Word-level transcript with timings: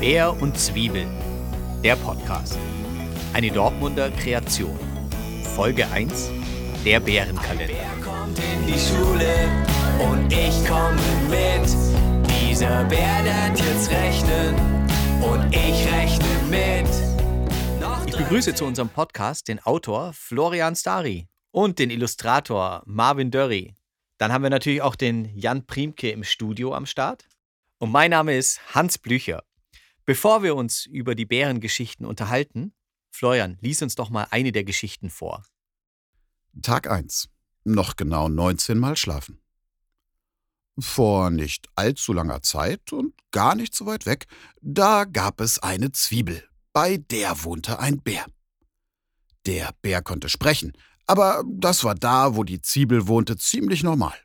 Bär 0.00 0.40
und 0.40 0.56
Zwiebel, 0.56 1.08
der 1.82 1.96
Podcast. 1.96 2.56
Eine 3.32 3.50
Dortmunder 3.50 4.12
Kreation. 4.12 4.78
Folge 5.56 5.88
1, 5.88 6.30
der 6.84 7.00
Bärenkalender. 7.00 7.66
Bär 7.66 7.90
kommt 8.00 8.38
in 8.38 8.66
die 8.68 8.78
Schule 8.78 9.48
und 9.98 10.32
ich 10.32 10.64
komme 10.68 11.00
mit. 11.28 11.68
Dieser 12.30 12.84
Bär 12.84 13.22
lernt 13.24 13.58
jetzt 13.58 13.90
rechnen 13.90 14.54
und 15.20 15.52
ich 15.52 15.92
rechne 15.92 16.28
mit. 16.48 16.88
Ich 18.06 18.16
begrüße 18.16 18.54
zu 18.54 18.66
unserem 18.66 18.90
Podcast 18.90 19.48
den 19.48 19.58
Autor 19.58 20.12
Florian 20.12 20.76
Stari 20.76 21.26
und 21.50 21.80
den 21.80 21.90
Illustrator 21.90 22.84
Marvin 22.86 23.32
Dörri. 23.32 23.74
Dann 24.18 24.32
haben 24.32 24.44
wir 24.44 24.50
natürlich 24.50 24.80
auch 24.80 24.94
den 24.94 25.36
Jan 25.36 25.66
Priemke 25.66 26.12
im 26.12 26.22
Studio 26.22 26.72
am 26.72 26.86
Start. 26.86 27.26
Und 27.78 27.90
mein 27.90 28.12
Name 28.12 28.36
ist 28.36 28.60
Hans 28.76 28.98
Blücher. 28.98 29.42
Bevor 30.08 30.42
wir 30.42 30.56
uns 30.56 30.86
über 30.86 31.14
die 31.14 31.26
Bärengeschichten 31.26 32.06
unterhalten, 32.06 32.72
Florian, 33.10 33.58
lies 33.60 33.82
uns 33.82 33.94
doch 33.94 34.08
mal 34.08 34.26
eine 34.30 34.52
der 34.52 34.64
Geschichten 34.64 35.10
vor. 35.10 35.44
Tag 36.62 36.88
1. 36.88 37.28
Noch 37.64 37.94
genau 37.94 38.30
19 38.30 38.78
Mal 38.78 38.96
schlafen. 38.96 39.42
Vor 40.78 41.28
nicht 41.28 41.68
allzu 41.74 42.14
langer 42.14 42.40
Zeit 42.40 42.90
und 42.90 43.12
gar 43.32 43.54
nicht 43.54 43.74
so 43.74 43.84
weit 43.84 44.06
weg, 44.06 44.24
da 44.62 45.04
gab 45.04 45.42
es 45.42 45.58
eine 45.58 45.92
Zwiebel. 45.92 46.42
Bei 46.72 46.96
der 46.96 47.44
wohnte 47.44 47.78
ein 47.78 48.00
Bär. 48.00 48.24
Der 49.44 49.74
Bär 49.82 50.00
konnte 50.00 50.30
sprechen, 50.30 50.72
aber 51.04 51.44
das 51.46 51.84
war 51.84 51.94
da, 51.94 52.34
wo 52.34 52.44
die 52.44 52.62
Zwiebel 52.62 53.08
wohnte, 53.08 53.36
ziemlich 53.36 53.82
normal. 53.82 54.16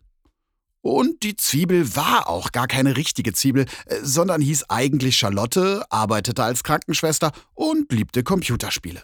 Und 0.83 1.23
die 1.23 1.37
Zwiebel 1.37 1.95
war 1.95 2.27
auch 2.27 2.51
gar 2.51 2.67
keine 2.67 2.97
richtige 2.97 3.31
Zwiebel, 3.31 3.67
äh, 3.85 3.99
sondern 4.03 4.41
hieß 4.41 4.65
eigentlich 4.69 5.15
Charlotte, 5.15 5.85
arbeitete 5.89 6.43
als 6.43 6.61
Krankenschwester 6.61 7.31
und 7.53 7.89
liebte 7.94 8.21
Computerspiele. 8.21 9.02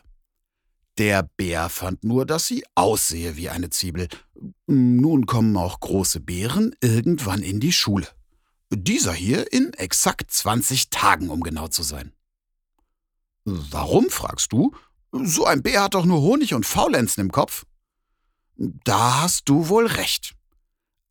Der 0.97 1.23
Bär 1.23 1.69
fand 1.69 2.03
nur, 2.03 2.25
dass 2.25 2.47
sie 2.47 2.65
aussehe 2.75 3.37
wie 3.37 3.47
eine 3.47 3.69
Zwiebel. 3.69 4.09
Nun 4.67 5.25
kommen 5.25 5.55
auch 5.55 5.79
große 5.79 6.19
Bären 6.19 6.75
irgendwann 6.81 7.41
in 7.41 7.61
die 7.61 7.71
Schule. 7.71 8.09
Dieser 8.69 9.13
hier 9.13 9.53
in 9.53 9.71
exakt 9.75 10.31
20 10.31 10.89
Tagen, 10.89 11.29
um 11.29 11.39
genau 11.39 11.69
zu 11.69 11.83
sein. 11.83 12.11
Warum, 13.45 14.09
fragst 14.09 14.51
du? 14.51 14.75
So 15.13 15.45
ein 15.45 15.63
Bär 15.63 15.83
hat 15.83 15.93
doch 15.93 16.05
nur 16.05 16.19
Honig 16.19 16.53
und 16.53 16.65
Faulenzen 16.65 17.21
im 17.21 17.31
Kopf. 17.31 17.63
Da 18.57 19.21
hast 19.21 19.47
du 19.47 19.69
wohl 19.69 19.87
recht. 19.87 20.35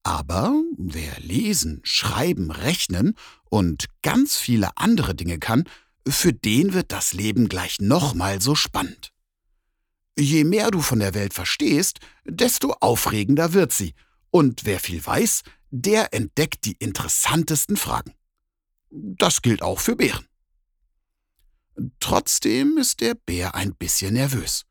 Aber 0.08 0.54
wer 0.78 1.20
lesen, 1.20 1.82
schreiben, 1.82 2.50
rechnen 2.50 3.14
und 3.50 3.84
ganz 4.00 4.38
viele 4.38 4.74
andere 4.78 5.14
Dinge 5.14 5.38
kann, 5.38 5.64
für 6.08 6.32
den 6.32 6.72
wird 6.72 6.92
das 6.92 7.12
Leben 7.12 7.50
gleich 7.50 7.78
nochmal 7.78 8.40
so 8.40 8.54
spannend. 8.54 9.12
Je 10.18 10.44
mehr 10.44 10.70
du 10.70 10.80
von 10.80 11.00
der 11.00 11.12
Welt 11.12 11.34
verstehst, 11.34 11.98
desto 12.24 12.72
aufregender 12.80 13.52
wird 13.52 13.70
sie. 13.70 13.92
Und 14.30 14.64
wer 14.64 14.80
viel 14.80 15.04
weiß, 15.04 15.42
der 15.70 16.14
entdeckt 16.14 16.64
die 16.64 16.76
interessantesten 16.78 17.76
Fragen. 17.76 18.14
Das 18.88 19.42
gilt 19.42 19.60
auch 19.60 19.78
für 19.78 19.94
Bären. 19.94 20.26
Trotzdem 22.00 22.78
ist 22.78 23.02
der 23.02 23.14
Bär 23.14 23.54
ein 23.54 23.74
bisschen 23.74 24.14
nervös. 24.14 24.64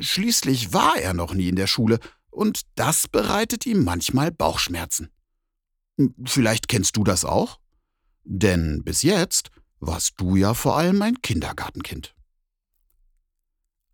Schließlich 0.00 0.74
war 0.74 0.98
er 0.98 1.14
noch 1.14 1.32
nie 1.32 1.48
in 1.48 1.56
der 1.56 1.66
Schule 1.66 2.00
und 2.32 2.62
das 2.74 3.06
bereitet 3.06 3.66
ihm 3.66 3.84
manchmal 3.84 4.32
Bauchschmerzen. 4.32 5.10
Vielleicht 6.24 6.66
kennst 6.66 6.96
du 6.96 7.04
das 7.04 7.24
auch? 7.24 7.60
Denn 8.24 8.82
bis 8.82 9.02
jetzt 9.02 9.50
warst 9.78 10.14
du 10.16 10.36
ja 10.36 10.54
vor 10.54 10.76
allem 10.76 11.02
ein 11.02 11.20
Kindergartenkind. 11.20 12.14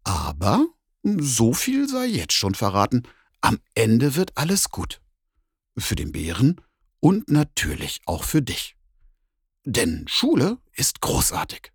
Aber 0.05 0.67
so 1.03 1.53
viel 1.53 1.89
sei 1.89 2.07
jetzt 2.07 2.35
schon 2.35 2.55
verraten, 2.55 3.03
am 3.41 3.59
Ende 3.75 4.15
wird 4.15 4.37
alles 4.37 4.71
gut. 4.71 5.01
Für 5.77 5.97
den 5.97 6.13
Bären 6.13 6.61
und 7.01 7.29
natürlich 7.29 8.01
auch 8.07 8.25
für 8.25 8.43
dich. 8.43 8.77
Denn 9.65 10.07
Schule 10.09 10.59
ist 10.73 11.01
großartig. 11.01 11.73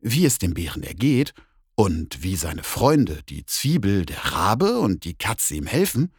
Wie 0.00 0.24
es 0.24 0.38
dem 0.38 0.54
Bären 0.54 0.82
ergeht 0.82 1.34
und 1.74 2.22
wie 2.22 2.36
seine 2.36 2.62
Freunde, 2.62 3.22
die 3.28 3.44
Zwiebel, 3.46 4.06
der 4.06 4.32
Rabe 4.32 4.78
und 4.78 5.04
die 5.04 5.14
Katze 5.14 5.54
ihm 5.54 5.66
helfen, 5.66 6.12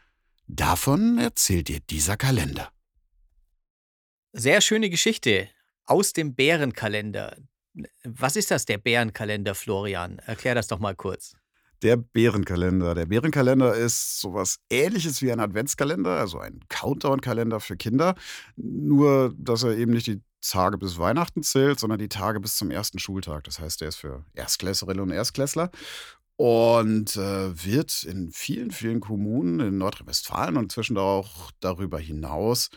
davon 0.47 1.17
erzählt 1.17 1.67
dir 1.69 1.79
dieser 1.79 2.17
Kalender. 2.17 2.69
Sehr 4.33 4.61
schöne 4.61 4.89
Geschichte 4.89 5.49
aus 5.85 6.13
dem 6.13 6.35
Bärenkalender. 6.35 7.37
Was 8.03 8.35
ist 8.35 8.51
das, 8.51 8.65
der 8.65 8.77
Bärenkalender, 8.77 9.55
Florian? 9.55 10.19
Erklär 10.19 10.55
das 10.55 10.67
doch 10.67 10.79
mal 10.79 10.95
kurz. 10.95 11.35
Der 11.81 11.97
Bärenkalender. 11.97 12.95
Der 12.95 13.05
Bärenkalender 13.05 13.75
ist 13.75 14.19
sowas 14.19 14.59
ähnliches 14.69 15.21
wie 15.21 15.31
ein 15.31 15.39
Adventskalender, 15.39 16.19
also 16.19 16.39
ein 16.39 16.59
Countdown-Kalender 16.69 17.59
für 17.59 17.77
Kinder. 17.77 18.15
Nur, 18.55 19.33
dass 19.37 19.63
er 19.63 19.77
eben 19.77 19.91
nicht 19.93 20.07
die 20.07 20.21
Tage 20.49 20.77
bis 20.77 20.97
Weihnachten 20.97 21.43
zählt, 21.43 21.79
sondern 21.79 21.99
die 21.99 22.09
Tage 22.09 22.39
bis 22.39 22.57
zum 22.57 22.71
ersten 22.71 22.99
Schultag. 22.99 23.43
Das 23.45 23.59
heißt, 23.59 23.81
der 23.81 23.89
ist 23.89 23.97
für 23.97 24.25
Erstklässerinnen 24.33 25.01
und 25.01 25.11
Erstklässler 25.11 25.71
und 26.37 27.15
äh, 27.15 27.65
wird 27.65 28.03
in 28.03 28.31
vielen, 28.31 28.71
vielen 28.71 28.99
Kommunen 28.99 29.59
in 29.59 29.77
Nordrhein-Westfalen 29.77 30.57
und 30.57 30.63
inzwischen 30.63 30.97
auch 30.97 31.51
darüber 31.59 31.99
hinaus 31.99 32.69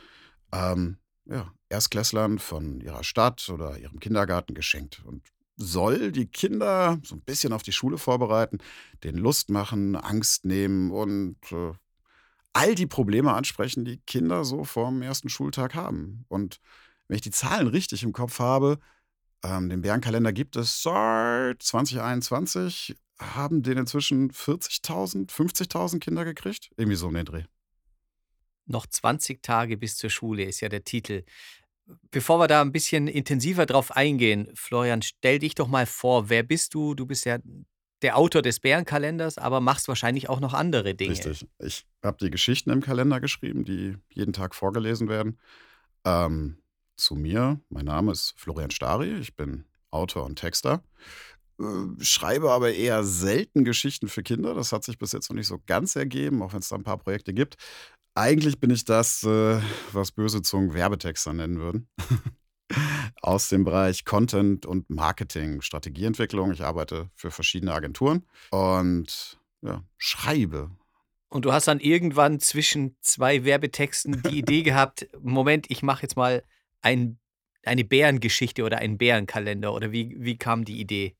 ähm, 0.53 0.99
ja, 1.27 1.53
Erstklässlern 1.69 2.39
von 2.39 2.81
ihrer 2.81 3.05
Stadt 3.05 3.49
oder 3.49 3.79
ihrem 3.79 4.01
Kindergarten 4.01 4.55
geschenkt 4.55 5.03
und 5.05 5.23
soll 5.57 6.13
die 6.13 6.27
Kinder 6.27 7.01
so 7.03 7.17
ein 7.17 7.21
bisschen 7.21 7.53
auf 7.53 7.65
die 7.65 7.73
Schule 7.73 7.99
vorbereiten, 7.99 8.59
den 9.03 9.17
Lust 9.17 9.51
machen, 9.51 9.97
Angst 9.97 10.45
nehmen 10.45 10.93
und 10.93 11.37
äh, 11.51 11.73
all 12.53 12.75
die 12.75 12.87
Probleme 12.87 13.35
ansprechen, 13.35 13.85
die 13.85 13.99
Kinder 14.07 14.45
so 14.45 14.65
vorm 14.65 15.03
ersten 15.03 15.29
Schultag 15.29 15.75
haben. 15.75 16.25
Und 16.29 16.61
wenn 17.09 17.17
ich 17.17 17.23
die 17.23 17.31
Zahlen 17.31 17.67
richtig 17.67 18.03
im 18.03 18.13
Kopf 18.13 18.39
habe, 18.39 18.79
ähm, 19.43 19.69
den 19.69 19.83
Bärenkalender 19.83 20.33
gibt 20.33 20.57
es 20.57 20.83
seit 20.83 21.63
2021, 21.63 22.97
haben 23.19 23.63
den 23.63 23.79
inzwischen 23.79 24.31
40.000, 24.31 25.31
50.000 25.31 26.01
Kinder 26.01 26.25
gekriegt. 26.25 26.71
Irgendwie 26.77 26.97
so 26.97 27.09
um 27.09 27.15
den 27.15 27.25
Dreh. 27.25 27.45
Noch 28.67 28.87
20 28.87 29.43
Tage 29.43 29.77
bis 29.77 29.97
zur 29.97 30.11
Schule 30.11 30.45
ist 30.45 30.61
ja 30.61 30.69
der 30.69 30.85
Titel. 30.85 31.25
Bevor 32.11 32.39
wir 32.39 32.49
da 32.49 32.61
ein 32.61 32.73
bisschen 32.73 33.09
intensiver 33.09 33.65
drauf 33.65 33.97
eingehen, 33.97 34.51
Florian, 34.55 35.01
stell 35.01 35.39
dich 35.39 35.55
doch 35.55 35.69
mal 35.69 35.87
vor, 35.87 36.29
wer 36.29 36.43
bist 36.43 36.75
du? 36.75 36.95
Du 36.95 37.07
bist 37.07 37.25
ja 37.25 37.39
der 38.03 38.17
Autor 38.17 38.43
des 38.43 38.61
Bärenkalenders, 38.61 39.39
aber 39.39 39.61
machst 39.61 39.89
wahrscheinlich 39.89 40.29
auch 40.29 40.41
noch 40.41 40.53
andere 40.53 40.95
Dinge. 40.95 41.13
Richtig. 41.13 41.47
Ich 41.59 41.87
habe 42.03 42.19
die 42.21 42.31
Geschichten 42.31 42.71
im 42.71 42.83
Kalender 42.83 43.21
geschrieben, 43.21 43.65
die 43.65 43.97
jeden 44.11 44.33
Tag 44.33 44.55
vorgelesen 44.55 45.09
werden. 45.09 45.39
Ähm, 46.05 46.59
zu 46.99 47.15
mir, 47.15 47.61
mein 47.71 47.87
Name 47.87 48.13
ist 48.13 48.35
Florian 48.37 48.71
Stari, 48.71 49.15
ich 49.15 49.37
bin 49.37 49.65
Autor 49.91 50.27
und 50.27 50.37
Texter. 50.37 50.83
Äh, 51.61 51.65
Schreibe 52.01 52.51
aber 52.51 52.75
eher 52.75 53.05
selten 53.05 53.65
Geschichten 53.65 54.09
für 54.09 54.23
Kinder. 54.23 54.55
Das 54.55 54.73
hat 54.73 54.85
sich 54.85 54.99
bis 54.99 55.13
jetzt 55.13 55.31
noch 55.31 55.37
nicht 55.37 55.47
so 55.47 55.59
ganz 55.67 55.97
ergeben, 55.97 56.43
auch 56.43 56.53
wenn 56.53 56.61
es 56.61 56.69
da 56.69 56.77
ein 56.77 56.85
paar 56.85 56.99
Projekte 56.99 57.33
gibt. 57.33 57.57
Eigentlich 58.15 58.59
bin 58.59 58.71
ich 58.71 58.85
das, 58.85 59.23
äh, 59.23 59.61
was 59.93 60.13
böse 60.13 60.43
Zungen 60.43 60.75
Werbetexter 60.75 61.33
nennen 61.33 61.59
würden. 61.59 61.89
Aus 63.23 63.49
dem 63.49 63.65
Bereich 63.65 64.05
Content 64.05 64.67
und 64.67 64.91
Marketing, 64.91 65.63
Strategieentwicklung. 65.63 66.53
Ich 66.53 66.63
arbeite 66.63 67.11
für 67.15 67.31
verschiedene 67.31 67.73
Agenturen 67.73 68.27
und 68.51 69.39
ja, 69.63 69.85
schreibe. 69.97 70.71
Und 71.31 71.45
du 71.45 71.53
hast 71.53 71.69
dann 71.69 71.81
irgendwann 71.81 72.41
zwischen 72.41 72.97
zwei 73.01 73.45
Werbetexten 73.45 74.23
die 74.23 74.39
Idee 74.39 74.63
gehabt, 74.65 75.09
Moment, 75.21 75.67
ich 75.71 75.83
mache 75.83 76.03
jetzt 76.03 76.17
mal 76.17 76.43
ein, 76.83 77.19
eine 77.65 77.85
Bärengeschichte 77.85 78.65
oder 78.65 78.79
einen 78.79 78.99
Bärenkalender. 78.99 79.73
Oder 79.73 79.93
wie, 79.93 80.17
wie 80.19 80.37
kam 80.37 80.65
die 80.65 80.81
Idee? 80.81 81.17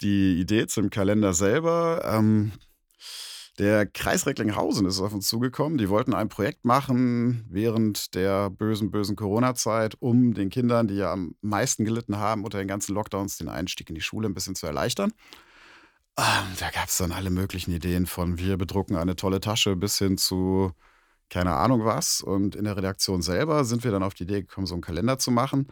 Die 0.00 0.40
Idee 0.40 0.66
zum 0.66 0.90
Kalender 0.90 1.34
selber, 1.34 2.02
ähm, 2.04 2.52
der 3.58 3.86
Kreis 3.86 4.26
Recklinghausen 4.26 4.86
ist 4.86 5.00
auf 5.00 5.12
uns 5.12 5.28
zugekommen. 5.28 5.76
Die 5.76 5.90
wollten 5.90 6.14
ein 6.14 6.30
Projekt 6.30 6.64
machen 6.64 7.44
während 7.50 8.14
der 8.14 8.48
bösen, 8.48 8.90
bösen 8.90 9.14
Corona-Zeit, 9.14 9.94
um 10.00 10.32
den 10.32 10.48
Kindern, 10.48 10.88
die 10.88 10.96
ja 10.96 11.12
am 11.12 11.34
meisten 11.42 11.84
gelitten 11.84 12.16
haben 12.16 12.44
unter 12.44 12.58
den 12.58 12.68
ganzen 12.68 12.94
Lockdowns, 12.94 13.36
den 13.36 13.48
Einstieg 13.48 13.90
in 13.90 13.94
die 13.94 14.00
Schule 14.00 14.28
ein 14.28 14.34
bisschen 14.34 14.54
zu 14.54 14.66
erleichtern. 14.66 15.12
Ähm, 16.18 16.56
da 16.58 16.70
gab 16.70 16.88
es 16.88 16.96
dann 16.96 17.12
alle 17.12 17.30
möglichen 17.30 17.72
Ideen 17.72 18.06
von 18.06 18.38
wir 18.38 18.56
bedrucken 18.56 18.96
eine 18.96 19.16
tolle 19.16 19.40
Tasche 19.40 19.76
bis 19.76 19.98
hin 19.98 20.16
zu 20.16 20.72
keine 21.32 21.54
Ahnung 21.54 21.84
was. 21.86 22.20
Und 22.20 22.54
in 22.54 22.64
der 22.64 22.76
Redaktion 22.76 23.22
selber 23.22 23.64
sind 23.64 23.84
wir 23.84 23.90
dann 23.90 24.02
auf 24.02 24.12
die 24.12 24.24
Idee 24.24 24.42
gekommen, 24.42 24.66
so 24.66 24.74
einen 24.74 24.82
Kalender 24.82 25.18
zu 25.18 25.30
machen. 25.30 25.66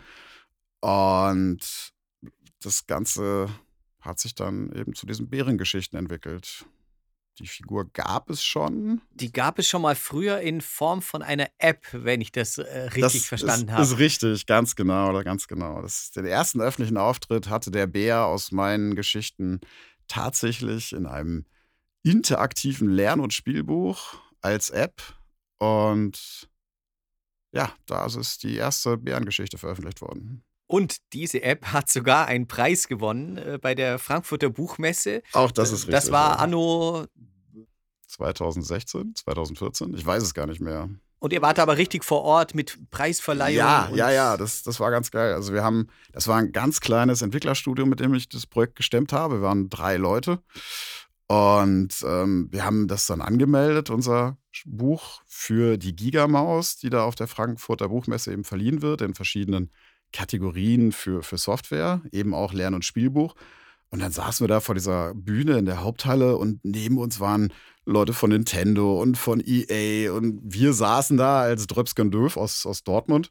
Und 0.81 1.93
das 2.63 2.87
Ganze 2.87 3.49
hat 4.01 4.19
sich 4.19 4.35
dann 4.35 4.73
eben 4.73 4.95
zu 4.95 5.05
diesen 5.05 5.29
Bärengeschichten 5.29 5.99
entwickelt. 5.99 6.65
die 7.39 7.47
Figur 7.47 7.91
gab 7.93 8.31
es 8.31 8.43
schon. 8.43 9.03
Die 9.13 9.33
gab 9.33 9.59
es 9.59 9.69
schon 9.69 9.83
mal 9.83 9.95
früher 9.95 10.41
in 10.41 10.63
Form 10.63 11.03
von 11.03 11.23
einer 11.23 11.49
App, 11.59 11.87
wenn 11.93 12.23
ich 12.23 12.33
das 12.33 12.57
äh, 12.57 12.89
richtig 12.95 13.03
das 13.03 13.27
verstanden 13.27 13.69
ist, 13.69 13.73
habe. 13.73 13.83
ist 13.83 13.99
richtig, 13.99 14.47
ganz 14.47 14.77
genau, 14.77 15.23
ganz 15.23 15.47
genau. 15.47 15.83
Das 15.83 16.11
den 16.11 16.25
ersten 16.25 16.63
öffentlichen 16.63 16.97
Auftritt 16.97 17.51
hatte 17.51 17.71
der 17.71 17.87
Bär 17.87 18.25
aus 18.25 18.51
meinen 18.51 18.95
Geschichten 18.95 19.61
tatsächlich 20.09 20.95
in 20.95 21.05
einem 21.05 21.45
interaktiven 22.03 22.89
Lern- 22.89 23.21
und 23.21 23.35
Spielbuch 23.35 24.15
als 24.41 24.71
App. 24.71 25.20
Und 25.61 26.49
ja, 27.53 27.73
da 27.87 28.07
ist 28.07 28.43
die 28.43 28.57
erste 28.57 28.97
Bärengeschichte 28.97 29.59
veröffentlicht 29.59 30.01
worden. 30.01 30.43
Und 30.67 30.99
diese 31.13 31.43
App 31.43 31.67
hat 31.67 31.91
sogar 31.91 32.27
einen 32.27 32.47
Preis 32.47 32.87
gewonnen 32.87 33.37
äh, 33.37 33.59
bei 33.61 33.75
der 33.75 33.99
Frankfurter 33.99 34.51
Buchmesse. 34.51 35.23
Auch 35.33 35.51
das 35.51 35.73
ist 35.73 35.89
richtig. 35.89 35.95
Das 35.95 36.13
war 36.13 36.39
anno 36.39 37.07
2016, 38.07 39.15
2014, 39.17 39.95
ich 39.95 40.07
weiß 40.07 40.23
es 40.23 40.35
gar 40.35 40.47
nicht 40.47 40.61
mehr. 40.61 40.89
Und 41.19 41.33
ihr 41.33 41.43
wart 41.43 41.59
aber 41.59 41.77
richtig 41.77 42.05
vor 42.05 42.23
Ort 42.23 42.55
mit 42.55 42.91
Preisverleihung. 42.91 43.59
Ja, 43.59 43.91
ja, 43.93 44.11
ja, 44.11 44.37
das, 44.37 44.63
das 44.63 44.81
war 44.81 44.91
ganz 44.91 45.11
geil. 45.11 45.35
Also 45.35 45.53
wir 45.53 45.63
haben, 45.63 45.89
das 46.13 46.29
war 46.29 46.39
ein 46.39 46.53
ganz 46.53 46.81
kleines 46.81 47.21
Entwicklerstudio, 47.21 47.85
mit 47.85 48.01
dem 48.01 48.15
ich 48.15 48.29
das 48.29 48.47
Projekt 48.47 48.77
gestemmt 48.77 49.13
habe. 49.13 49.37
Wir 49.37 49.43
waren 49.43 49.69
drei 49.69 49.97
Leute 49.97 50.39
und 51.27 51.95
ähm, 52.05 52.49
wir 52.51 52.65
haben 52.65 52.89
das 52.89 53.07
dann 53.07 53.21
angemeldet, 53.21 53.91
unser 53.91 54.39
Buch 54.67 55.23
für 55.27 55.77
die 55.77 55.95
Gigamaus, 55.95 56.77
die 56.77 56.91
da 56.91 57.05
auf 57.05 57.15
der 57.15 57.29
Frankfurter 57.29 57.89
Buchmesse 57.89 58.33
eben 58.33 58.45
verliehen 58.45 58.83
wird, 58.83 59.03
in 59.03 59.15
verschiedenen 59.15 59.71
Kategorien 60.13 60.93
für, 60.93 61.23
für 61.23 61.39
Software, 61.39 62.03
eben 62.13 62.35
auch 62.35 62.53
Lern- 62.53 62.75
und 62.75 62.85
Spielbuch. 62.85 63.35
Und 63.91 64.01
dann 64.01 64.13
saßen 64.13 64.45
wir 64.45 64.49
da 64.49 64.61
vor 64.61 64.75
dieser 64.75 65.15
Bühne 65.15 65.59
in 65.59 65.67
der 65.67 65.83
Haupthalle 65.83 66.37
und 66.37 66.65
neben 66.65 66.99
uns 66.99 67.19
waren 67.19 67.53
Leute 67.85 68.13
von 68.13 68.31
Nintendo 68.31 69.01
und 69.01 69.19
von 69.19 69.43
EA 69.45 70.13
und 70.13 70.41
wir 70.45 70.73
saßen 70.73 71.17
da 71.17 71.41
als 71.41 71.67
Dröpsken 71.67 72.11
Döf 72.11 72.37
aus, 72.37 72.67
aus 72.67 72.85
Dortmund. 72.85 73.31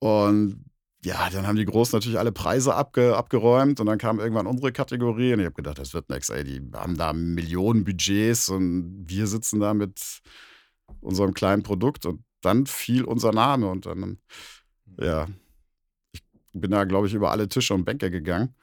Und 0.00 0.64
ja, 1.04 1.28
dann 1.30 1.46
haben 1.46 1.56
die 1.56 1.64
Großen 1.64 1.96
natürlich 1.96 2.18
alle 2.18 2.30
Preise 2.30 2.74
abge, 2.74 3.16
abgeräumt 3.16 3.80
und 3.80 3.86
dann 3.86 3.98
kam 3.98 4.20
irgendwann 4.20 4.46
unsere 4.46 4.72
Kategorie 4.72 5.32
und 5.32 5.40
ich 5.40 5.46
habe 5.46 5.54
gedacht, 5.54 5.78
das 5.78 5.94
wird 5.94 6.08
nichts, 6.10 6.30
ey, 6.30 6.44
die 6.44 6.62
haben 6.74 6.96
da 6.96 7.12
Millionen 7.12 7.84
Budgets 7.84 8.48
und 8.48 9.04
wir 9.08 9.26
sitzen 9.26 9.58
da 9.58 9.74
mit 9.74 10.22
unserem 11.00 11.34
kleinen 11.34 11.64
Produkt 11.64 12.06
und 12.06 12.22
dann 12.40 12.66
fiel 12.66 13.04
unser 13.04 13.32
Name 13.32 13.68
und 13.68 13.86
dann, 13.86 14.18
ja, 14.98 15.26
ich 16.12 16.22
bin 16.52 16.70
da, 16.70 16.84
glaube 16.84 17.08
ich, 17.08 17.14
über 17.14 17.32
alle 17.32 17.48
Tische 17.48 17.74
und 17.74 17.84
Bänke 17.84 18.10
gegangen. 18.10 18.54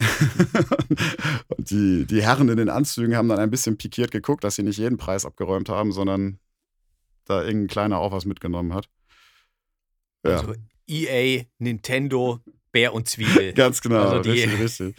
und 1.48 1.70
die, 1.70 2.06
die 2.06 2.22
Herren 2.22 2.48
in 2.48 2.56
den 2.56 2.70
Anzügen 2.70 3.16
haben 3.16 3.28
dann 3.28 3.38
ein 3.38 3.50
bisschen 3.50 3.76
pikiert 3.76 4.10
geguckt, 4.10 4.44
dass 4.44 4.54
sie 4.54 4.62
nicht 4.62 4.78
jeden 4.78 4.96
Preis 4.96 5.26
abgeräumt 5.26 5.68
haben, 5.68 5.92
sondern 5.92 6.38
da 7.24 7.42
irgendein 7.42 7.68
kleiner 7.68 7.98
auch 7.98 8.12
was 8.12 8.24
mitgenommen 8.24 8.74
hat. 8.74 8.88
Ja. 10.24 10.38
Also 10.38 10.54
EA, 10.90 11.44
Nintendo, 11.58 12.40
Bär 12.72 12.92
und 12.92 13.08
Zwiebel. 13.08 13.52
Ganz 13.54 13.80
genau, 13.80 14.08
Also 14.08 14.20
die- 14.22 14.30
richtig, 14.42 14.60
richtig. 14.60 14.96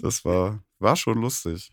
Das 0.00 0.24
war, 0.24 0.62
war 0.78 0.96
schon 0.96 1.20
lustig. 1.20 1.70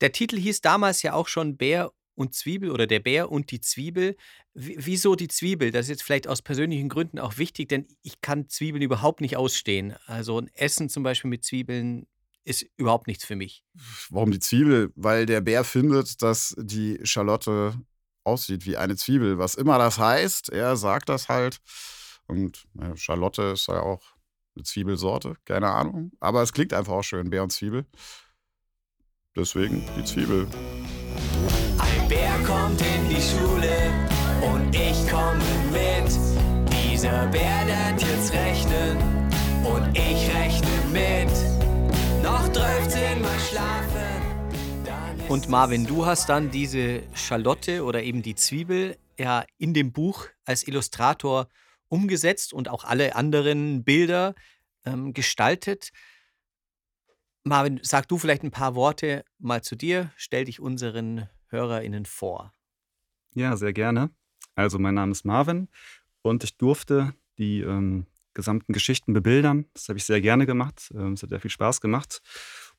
Der 0.00 0.12
Titel 0.12 0.38
hieß 0.38 0.60
damals 0.60 1.02
ja 1.02 1.12
auch 1.14 1.26
schon 1.28 1.56
Bär 1.56 1.90
und 2.14 2.34
Zwiebel 2.34 2.70
oder 2.70 2.86
der 2.86 3.00
Bär 3.00 3.30
und 3.30 3.50
die 3.50 3.60
Zwiebel. 3.60 4.16
W 4.54 4.74
wieso 4.78 5.14
die 5.14 5.28
Zwiebel? 5.28 5.70
Das 5.70 5.86
ist 5.86 5.90
jetzt 5.90 6.02
vielleicht 6.02 6.26
aus 6.28 6.42
persönlichen 6.42 6.88
Gründen 6.88 7.18
auch 7.18 7.36
wichtig, 7.38 7.68
denn 7.68 7.86
ich 8.02 8.20
kann 8.20 8.48
Zwiebeln 8.48 8.82
überhaupt 8.82 9.20
nicht 9.20 9.36
ausstehen. 9.36 9.94
Also 10.06 10.40
ein 10.40 10.48
Essen 10.54 10.88
zum 10.88 11.02
Beispiel 11.04 11.30
mit 11.30 11.44
Zwiebeln 11.44 12.06
ist 12.44 12.66
überhaupt 12.76 13.06
nichts 13.06 13.24
für 13.24 13.36
mich. 13.36 13.64
Warum 14.10 14.30
die 14.32 14.40
Zwiebel? 14.40 14.90
Weil 14.96 15.26
der 15.26 15.40
Bär 15.40 15.62
findet, 15.64 16.22
dass 16.22 16.56
die 16.58 16.98
Schalotte 17.04 17.74
aussieht 18.24 18.66
wie 18.66 18.76
eine 18.76 18.96
Zwiebel. 18.96 19.38
Was 19.38 19.54
immer 19.54 19.78
das 19.78 19.98
heißt, 19.98 20.48
er 20.50 20.76
sagt 20.76 21.08
das 21.08 21.28
halt. 21.28 21.58
Und 22.28 22.68
ja, 22.74 22.96
Schalotte 22.96 23.42
ist 23.42 23.68
ja 23.68 23.80
auch 23.80 24.02
eine 24.54 24.64
Zwiebelsorte, 24.64 25.36
keine 25.44 25.70
Ahnung. 25.70 26.12
Aber 26.20 26.42
es 26.42 26.52
klingt 26.52 26.72
einfach 26.72 26.92
auch 26.92 27.02
schön, 27.02 27.30
Bär 27.30 27.42
und 27.42 27.50
Zwiebel. 27.50 27.86
Deswegen 29.34 29.84
die 29.96 30.04
Zwiebel. 30.04 30.46
Ein 31.78 32.08
Bär 32.08 32.38
kommt 32.44 32.80
in 32.80 33.08
die 33.08 33.22
Schule 33.22 33.92
und 34.42 34.74
ich 34.74 35.08
komme 35.08 35.42
mit. 35.72 36.10
Dieser 36.72 37.26
Bär 37.28 37.64
lernt 37.64 38.02
jetzt 38.02 38.32
rechnen 38.32 38.98
und 39.64 39.96
ich 39.96 40.28
rechne 40.34 40.68
mit. 40.92 41.30
Noch 42.22 42.48
13 42.48 43.22
Mal 43.22 43.38
schlafen. 43.38 44.18
Und 45.28 45.48
Marvin, 45.48 45.86
du 45.86 46.04
hast 46.06 46.28
dann 46.28 46.50
diese 46.50 47.02
Schalotte 47.14 47.84
oder 47.84 48.02
eben 48.02 48.22
die 48.22 48.34
Zwiebel 48.34 48.96
ja 49.18 49.44
in 49.58 49.74
dem 49.74 49.92
Buch 49.92 50.26
als 50.44 50.66
Illustrator 50.66 51.48
umgesetzt 51.88 52.52
und 52.52 52.68
auch 52.68 52.84
alle 52.84 53.16
anderen 53.16 53.84
Bilder 53.84 54.34
ähm, 54.84 55.12
gestaltet. 55.12 55.90
Marvin, 57.44 57.80
sag 57.82 58.08
du 58.08 58.18
vielleicht 58.18 58.42
ein 58.42 58.50
paar 58.50 58.74
Worte 58.74 59.24
mal 59.38 59.62
zu 59.62 59.76
dir. 59.76 60.12
Stell 60.16 60.44
dich 60.44 60.60
unseren 60.60 61.28
HörerInnen 61.48 62.04
vor. 62.04 62.52
Ja, 63.34 63.56
sehr 63.56 63.72
gerne. 63.72 64.10
Also 64.54 64.78
mein 64.78 64.94
Name 64.94 65.12
ist 65.12 65.24
Marvin 65.24 65.68
und 66.22 66.44
ich 66.44 66.56
durfte 66.56 67.14
die 67.38 67.60
ähm, 67.60 68.06
gesamten 68.34 68.72
Geschichten 68.72 69.12
bebildern. 69.12 69.66
Das 69.74 69.88
habe 69.88 69.98
ich 69.98 70.04
sehr 70.04 70.20
gerne 70.20 70.46
gemacht. 70.46 70.90
Ähm, 70.94 71.14
es 71.14 71.22
hat 71.22 71.30
sehr 71.30 71.40
viel 71.40 71.50
Spaß 71.50 71.80
gemacht. 71.80 72.20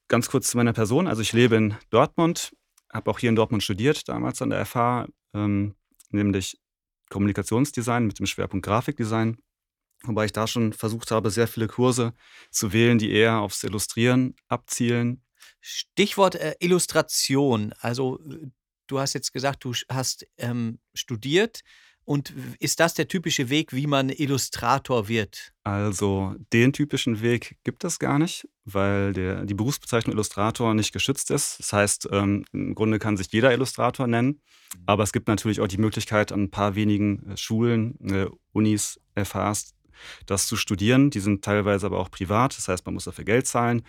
Ganz 0.07 0.29
kurz 0.29 0.49
zu 0.49 0.57
meiner 0.57 0.73
Person. 0.73 1.07
Also 1.07 1.21
ich 1.21 1.33
lebe 1.33 1.55
in 1.55 1.75
Dortmund, 1.89 2.55
habe 2.91 3.09
auch 3.09 3.19
hier 3.19 3.29
in 3.29 3.35
Dortmund 3.35 3.63
studiert, 3.63 4.07
damals 4.09 4.41
an 4.41 4.49
der 4.49 4.65
FH, 4.65 5.07
ähm, 5.33 5.75
nämlich 6.11 6.59
Kommunikationsdesign 7.09 8.05
mit 8.05 8.19
dem 8.19 8.25
Schwerpunkt 8.25 8.65
Grafikdesign. 8.65 9.37
Wobei 10.03 10.25
ich 10.25 10.31
da 10.31 10.47
schon 10.47 10.73
versucht 10.73 11.11
habe, 11.11 11.29
sehr 11.29 11.47
viele 11.47 11.67
Kurse 11.67 12.13
zu 12.51 12.71
wählen, 12.71 12.97
die 12.97 13.11
eher 13.11 13.39
aufs 13.39 13.63
Illustrieren 13.63 14.35
abzielen. 14.47 15.23
Stichwort 15.59 16.35
äh, 16.35 16.55
Illustration. 16.59 17.73
Also 17.79 18.19
äh, 18.19 18.47
du 18.87 18.99
hast 18.99 19.13
jetzt 19.13 19.33
gesagt, 19.33 19.65
du 19.65 19.73
hast 19.89 20.25
ähm, 20.37 20.79
studiert. 20.93 21.61
Und 22.09 22.33
ist 22.57 22.79
das 22.79 22.95
der 22.95 23.07
typische 23.07 23.51
Weg, 23.51 23.71
wie 23.71 23.85
man 23.85 24.09
Illustrator 24.09 25.07
wird? 25.07 25.53
Also 25.63 26.33
den 26.51 26.73
typischen 26.73 27.21
Weg 27.21 27.57
gibt 27.63 27.83
es 27.83 27.99
gar 27.99 28.17
nicht, 28.17 28.47
weil 28.65 29.13
der, 29.13 29.45
die 29.45 29.53
Berufsbezeichnung 29.53 30.15
Illustrator 30.15 30.73
nicht 30.73 30.91
geschützt 30.91 31.29
ist. 31.29 31.59
Das 31.59 31.71
heißt, 31.71 32.09
ähm, 32.11 32.45
im 32.51 32.73
Grunde 32.73 32.97
kann 32.97 33.15
sich 33.15 33.31
jeder 33.31 33.53
Illustrator 33.53 34.07
nennen, 34.07 34.41
aber 34.87 35.03
es 35.03 35.11
gibt 35.11 35.27
natürlich 35.27 35.61
auch 35.61 35.67
die 35.67 35.77
Möglichkeit, 35.77 36.31
an 36.31 36.45
ein 36.45 36.49
paar 36.49 36.73
wenigen 36.73 37.29
äh, 37.29 37.37
Schulen, 37.37 37.99
äh, 38.09 38.25
Unis, 38.53 38.99
FHs, 39.13 39.75
das 40.25 40.47
zu 40.47 40.55
studieren. 40.55 41.11
Die 41.11 41.19
sind 41.19 41.45
teilweise 41.45 41.85
aber 41.85 41.99
auch 41.99 42.09
privat, 42.09 42.57
das 42.57 42.69
heißt, 42.69 42.87
man 42.87 42.95
muss 42.95 43.03
dafür 43.03 43.23
Geld 43.23 43.45
zahlen 43.45 43.83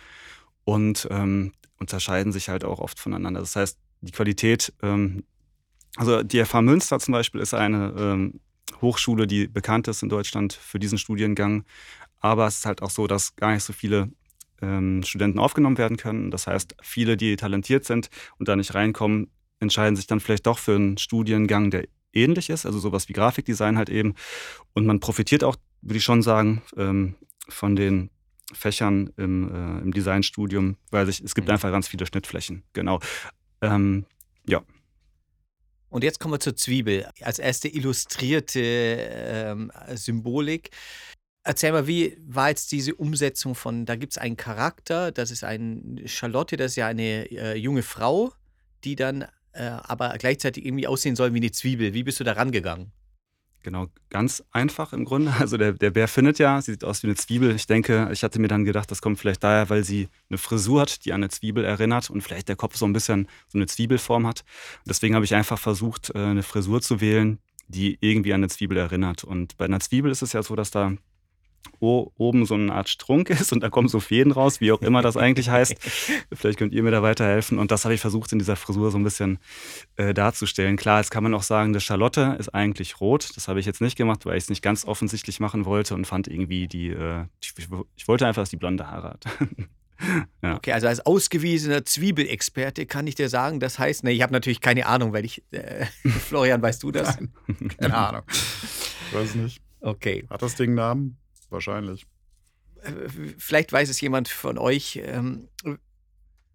und 0.63 1.07
ähm, 1.09 1.53
unterscheiden 1.79 2.31
sich 2.31 2.49
halt 2.49 2.65
auch 2.65 2.77
oft 2.77 2.99
voneinander. 2.99 3.39
Das 3.39 3.55
heißt, 3.55 3.79
die 4.01 4.11
Qualität, 4.11 4.73
ähm, 4.83 5.23
also 5.97 6.23
die 6.23 6.43
FH 6.43 6.61
Münster 6.61 6.99
zum 6.99 7.13
Beispiel 7.13 7.41
ist 7.41 7.53
eine 7.53 7.93
ähm, 7.97 8.39
Hochschule, 8.81 9.27
die 9.27 9.47
bekannt 9.47 9.87
ist 9.87 10.03
in 10.03 10.09
Deutschland 10.09 10.53
für 10.53 10.79
diesen 10.79 10.97
Studiengang. 10.97 11.65
Aber 12.19 12.47
es 12.47 12.59
ist 12.59 12.65
halt 12.65 12.81
auch 12.81 12.89
so, 12.89 13.07
dass 13.07 13.35
gar 13.35 13.51
nicht 13.53 13.63
so 13.63 13.73
viele 13.73 14.09
ähm, 14.61 15.03
Studenten 15.03 15.39
aufgenommen 15.39 15.77
werden 15.77 15.97
können. 15.97 16.31
Das 16.31 16.47
heißt, 16.47 16.75
viele, 16.81 17.17
die 17.17 17.35
talentiert 17.35 17.85
sind 17.85 18.09
und 18.37 18.47
da 18.47 18.55
nicht 18.55 18.73
reinkommen, 18.75 19.31
entscheiden 19.59 19.95
sich 19.95 20.07
dann 20.07 20.19
vielleicht 20.19 20.45
doch 20.47 20.59
für 20.59 20.75
einen 20.75 20.97
Studiengang, 20.97 21.71
der 21.71 21.85
ähnlich 22.13 22.49
ist, 22.49 22.65
also 22.65 22.79
sowas 22.79 23.09
wie 23.09 23.13
Grafikdesign 23.13 23.77
halt 23.77 23.89
eben. 23.89 24.15
Und 24.73 24.85
man 24.85 24.99
profitiert 24.99 25.43
auch, 25.43 25.55
würde 25.81 25.97
ich 25.97 26.03
schon 26.03 26.21
sagen, 26.21 26.61
ähm, 26.77 27.15
von 27.49 27.75
den 27.75 28.09
Fächern 28.53 29.11
im, 29.17 29.49
äh, 29.49 29.81
im 29.81 29.91
Designstudium, 29.93 30.77
weil 30.91 31.05
sich, 31.05 31.21
es 31.21 31.35
gibt 31.35 31.47
Mhm. 31.47 31.53
einfach 31.53 31.71
ganz 31.71 31.87
viele 31.87 32.05
Schnittflächen. 32.05 32.63
Genau. 32.73 32.99
Ähm, 33.61 34.05
ja. 34.45 34.61
Und 35.91 36.05
jetzt 36.05 36.19
kommen 36.19 36.33
wir 36.33 36.39
zur 36.39 36.55
Zwiebel. 36.55 37.07
Als 37.21 37.37
erste 37.37 37.67
illustrierte 37.67 38.61
ähm, 38.61 39.71
Symbolik. 39.93 40.71
Erzähl 41.43 41.73
mal, 41.73 41.85
wie 41.85 42.17
war 42.25 42.49
jetzt 42.49 42.71
diese 42.71 42.95
Umsetzung 42.95 43.55
von, 43.55 43.85
da 43.85 43.95
gibt 43.95 44.13
es 44.13 44.17
einen 44.17 44.37
Charakter, 44.37 45.11
das 45.11 45.31
ist 45.31 45.43
ein 45.43 46.01
Charlotte, 46.05 46.55
das 46.55 46.73
ist 46.73 46.75
ja 46.77 46.87
eine 46.87 47.29
äh, 47.31 47.55
junge 47.55 47.83
Frau, 47.83 48.31
die 48.83 48.95
dann 48.95 49.23
äh, 49.51 49.63
aber 49.63 50.15
gleichzeitig 50.17 50.65
irgendwie 50.65 50.87
aussehen 50.87 51.15
soll 51.17 51.33
wie 51.33 51.39
eine 51.39 51.51
Zwiebel. 51.51 51.93
Wie 51.93 52.03
bist 52.03 52.19
du 52.19 52.23
da 52.23 52.33
rangegangen? 52.33 52.93
Genau, 53.63 53.87
ganz 54.09 54.43
einfach 54.51 54.93
im 54.93 55.05
Grunde. 55.05 55.33
Also 55.39 55.57
der, 55.57 55.73
der 55.73 55.91
Bär 55.91 56.07
findet 56.07 56.39
ja, 56.39 56.61
sie 56.61 56.71
sieht 56.71 56.83
aus 56.83 57.03
wie 57.03 57.07
eine 57.07 57.15
Zwiebel. 57.15 57.55
Ich 57.55 57.67
denke, 57.67 58.09
ich 58.11 58.23
hatte 58.23 58.39
mir 58.39 58.47
dann 58.47 58.65
gedacht, 58.65 58.89
das 58.91 59.01
kommt 59.01 59.19
vielleicht 59.19 59.43
daher, 59.43 59.69
weil 59.69 59.83
sie 59.83 60.07
eine 60.29 60.37
Frisur 60.37 60.81
hat, 60.81 61.05
die 61.05 61.13
an 61.13 61.21
eine 61.21 61.29
Zwiebel 61.29 61.63
erinnert 61.63 62.09
und 62.09 62.21
vielleicht 62.21 62.47
der 62.49 62.55
Kopf 62.55 62.75
so 62.75 62.85
ein 62.85 62.93
bisschen 62.93 63.27
so 63.47 63.57
eine 63.57 63.67
Zwiebelform 63.67 64.27
hat. 64.27 64.41
Und 64.79 64.89
deswegen 64.89 65.15
habe 65.15 65.25
ich 65.25 65.35
einfach 65.35 65.59
versucht, 65.59 66.11
äh, 66.15 66.19
eine 66.19 66.43
Frisur 66.43 66.81
zu 66.81 67.01
wählen, 67.01 67.39
die 67.67 67.97
irgendwie 68.01 68.33
an 68.33 68.41
eine 68.41 68.49
Zwiebel 68.49 68.77
erinnert. 68.77 69.23
Und 69.23 69.57
bei 69.57 69.65
einer 69.65 69.79
Zwiebel 69.79 70.11
ist 70.11 70.21
es 70.21 70.33
ja 70.33 70.43
so, 70.43 70.55
dass 70.55 70.71
da 70.71 70.93
oben 71.81 72.45
so 72.45 72.53
eine 72.53 72.73
Art 72.73 72.89
Strunk 72.89 73.29
ist 73.29 73.51
und 73.51 73.61
da 73.61 73.69
kommen 73.69 73.87
so 73.87 73.99
Fäden 73.99 74.31
raus, 74.31 74.61
wie 74.61 74.71
auch 74.71 74.81
immer 74.81 75.01
das 75.01 75.17
eigentlich 75.17 75.49
heißt. 75.49 75.75
Vielleicht 76.31 76.59
könnt 76.59 76.73
ihr 76.73 76.83
mir 76.83 76.91
da 76.91 77.01
weiterhelfen. 77.01 77.57
Und 77.57 77.71
das 77.71 77.85
habe 77.85 77.95
ich 77.95 78.01
versucht 78.01 78.31
in 78.31 78.39
dieser 78.39 78.55
Frisur 78.55 78.91
so 78.91 78.99
ein 78.99 79.03
bisschen 79.03 79.39
äh, 79.95 80.13
darzustellen. 80.13 80.77
Klar, 80.77 80.99
jetzt 80.99 81.09
kann 81.09 81.23
man 81.23 81.33
auch 81.33 81.43
sagen, 81.43 81.73
das 81.73 81.83
Charlotte 81.83 82.35
ist 82.39 82.49
eigentlich 82.49 83.01
rot. 83.01 83.29
Das 83.35 83.47
habe 83.47 83.59
ich 83.59 83.65
jetzt 83.65 83.81
nicht 83.81 83.97
gemacht, 83.97 84.25
weil 84.25 84.37
ich 84.37 84.43
es 84.43 84.49
nicht 84.49 84.61
ganz 84.61 84.85
offensichtlich 84.85 85.39
machen 85.39 85.65
wollte 85.65 85.95
und 85.95 86.05
fand 86.05 86.27
irgendwie 86.27 86.67
die, 86.67 86.89
äh, 86.89 87.25
ich, 87.41 87.53
ich, 87.95 88.07
wollte 88.07 88.27
einfach, 88.27 88.43
dass 88.43 88.49
die 88.49 88.57
blonde 88.57 88.87
Haare 88.87 89.09
hat. 89.09 89.25
ja. 90.43 90.55
Okay, 90.57 90.73
also 90.73 90.87
als 90.87 91.03
ausgewiesener 91.03 91.83
Zwiebelexperte 91.83 92.85
kann 92.85 93.07
ich 93.07 93.15
dir 93.15 93.29
sagen, 93.29 93.59
das 93.59 93.79
heißt, 93.79 94.03
ne, 94.03 94.11
ich 94.11 94.21
habe 94.21 94.33
natürlich 94.33 94.61
keine 94.61 94.85
Ahnung, 94.85 95.13
weil 95.13 95.25
ich, 95.25 95.43
äh, 95.51 95.85
Florian, 96.05 96.61
weißt 96.61 96.83
du 96.83 96.91
das? 96.91 97.17
keine 97.79 97.97
Ahnung. 97.97 98.21
Ich 98.29 99.13
weiß 99.13 99.35
nicht. 99.35 99.61
Okay. 99.79 100.25
Hat 100.29 100.43
das 100.43 100.55
Ding 100.55 100.75
Namen? 100.75 101.17
Wahrscheinlich. 101.51 102.07
Vielleicht 103.37 103.71
weiß 103.71 103.89
es 103.89 104.01
jemand 104.01 104.27
von 104.27 104.57
euch. 104.57 104.99
Ähm, 105.03 105.49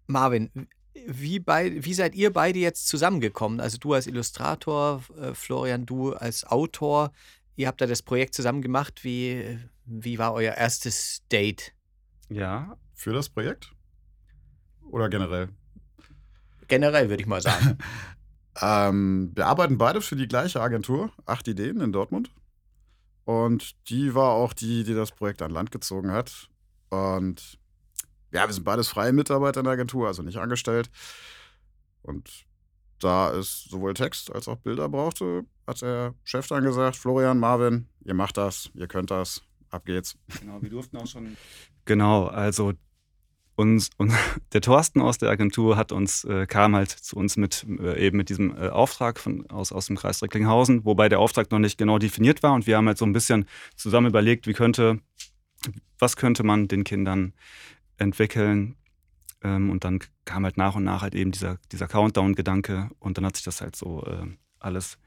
Marvin, 0.07 0.67
wie, 1.05 1.39
bei, 1.39 1.85
wie 1.85 1.93
seid 1.93 2.15
ihr 2.15 2.33
beide 2.33 2.59
jetzt 2.59 2.87
zusammengekommen? 2.87 3.61
Also 3.61 3.77
du 3.77 3.93
als 3.93 4.07
Illustrator, 4.07 5.03
äh, 5.21 5.33
Florian, 5.33 5.85
du 5.85 6.13
als 6.13 6.43
Autor. 6.45 7.13
Ihr 7.55 7.67
habt 7.67 7.79
da 7.79 7.85
das 7.85 8.01
Projekt 8.01 8.33
zusammen 8.33 8.61
gemacht. 8.61 9.03
Wie, 9.03 9.57
wie 9.85 10.17
war 10.19 10.33
euer 10.33 10.53
erstes 10.55 11.23
Date? 11.31 11.73
Ja. 12.29 12.77
Für 12.93 13.13
das 13.13 13.29
Projekt? 13.29 13.73
Oder 14.89 15.07
generell? 15.07 15.49
Generell 16.67 17.09
würde 17.09 17.21
ich 17.21 17.27
mal 17.27 17.41
sagen. 17.41 17.77
ähm, 18.61 19.31
wir 19.35 19.45
arbeiten 19.45 19.77
beide 19.77 20.01
für 20.01 20.15
die 20.15 20.27
gleiche 20.27 20.59
Agentur, 20.59 21.11
Acht 21.25 21.47
Ideen 21.47 21.79
in 21.79 21.91
Dortmund. 21.91 22.31
Und 23.27 23.89
die 23.89 24.15
war 24.15 24.29
auch 24.29 24.53
die, 24.53 24.85
die 24.85 24.93
das 24.93 25.11
Projekt 25.11 25.41
an 25.41 25.51
Land 25.51 25.69
gezogen 25.69 26.11
hat. 26.11 26.47
Und 26.87 27.59
ja, 28.31 28.47
wir 28.47 28.53
sind 28.53 28.63
beides 28.63 28.87
freie 28.87 29.11
Mitarbeiter 29.11 29.59
in 29.59 29.65
der 29.65 29.73
Agentur, 29.73 30.07
also 30.07 30.23
nicht 30.23 30.37
angestellt. 30.37 30.89
Und 32.03 32.45
da 32.99 33.33
es 33.33 33.65
sowohl 33.65 33.95
Text 33.95 34.33
als 34.33 34.47
auch 34.47 34.55
Bilder 34.55 34.87
brauchte, 34.87 35.43
hat 35.67 35.81
der 35.81 36.13
Chef 36.23 36.47
dann 36.47 36.63
gesagt: 36.63 36.95
Florian, 36.95 37.37
Marvin, 37.37 37.89
ihr 38.05 38.13
macht 38.13 38.37
das, 38.37 38.71
ihr 38.75 38.87
könnt 38.87 39.11
das, 39.11 39.41
ab 39.71 39.83
geht's. 39.83 40.17
Genau, 40.39 40.61
wir 40.61 40.69
durften 40.69 40.95
auch 40.95 41.07
schon. 41.07 41.35
Genau, 41.83 42.27
also 42.27 42.71
uns, 43.57 43.89
und 43.97 44.13
der 44.53 44.61
Thorsten 44.61 45.01
aus 45.01 45.17
der 45.17 45.29
Agentur 45.29 45.75
hat 45.75 45.91
uns, 45.91 46.23
äh, 46.23 46.45
kam 46.45 46.75
halt 46.75 46.91
zu 46.91 47.15
uns 47.17 47.37
mit 47.37 47.65
äh, 47.79 48.05
eben 48.05 48.17
mit 48.17 48.29
diesem 48.29 48.55
äh, 48.55 48.69
Auftrag 48.69 49.19
von, 49.19 49.49
aus, 49.49 49.71
aus 49.71 49.87
dem 49.87 49.97
Kreis 49.97 50.21
Recklinghausen, 50.21 50.85
wobei 50.85 51.09
der 51.09 51.19
Auftrag 51.19 51.51
noch 51.51 51.59
nicht 51.59 51.77
genau 51.77 51.97
definiert 51.97 52.43
war. 52.43 52.53
Und 52.53 52.67
wir 52.67 52.77
haben 52.77 52.87
halt 52.87 52.97
so 52.97 53.05
ein 53.05 53.13
bisschen 53.13 53.45
zusammen 53.75 54.07
überlegt, 54.07 54.47
wie 54.47 54.53
könnte, 54.53 54.99
was 55.99 56.15
könnte 56.15 56.43
man 56.43 56.67
den 56.67 56.83
Kindern 56.83 57.33
entwickeln. 57.97 58.75
Ähm, 59.43 59.69
und 59.69 59.83
dann 59.83 59.99
kam 60.25 60.43
halt 60.43 60.57
nach 60.57 60.75
und 60.75 60.83
nach 60.83 61.01
halt 61.01 61.15
eben 61.15 61.31
dieser, 61.31 61.57
dieser 61.71 61.87
Countdown-Gedanke 61.87 62.89
und 62.99 63.17
dann 63.17 63.25
hat 63.25 63.35
sich 63.35 63.45
das 63.45 63.61
halt 63.61 63.75
so 63.75 64.05
äh, 64.05 64.25
alles 64.59 64.97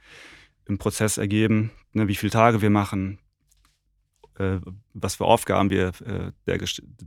im 0.67 0.79
Prozess 0.79 1.19
ergeben, 1.19 1.71
ne, 1.93 2.09
wie 2.09 2.15
viele 2.15 2.31
Tage 2.31 2.63
wir 2.63 2.71
machen, 2.71 3.19
was 4.95 5.17
für 5.17 5.25
Aufgaben 5.25 5.71
wir 5.71 5.89
äh, 6.05 6.33
der, 6.47 6.59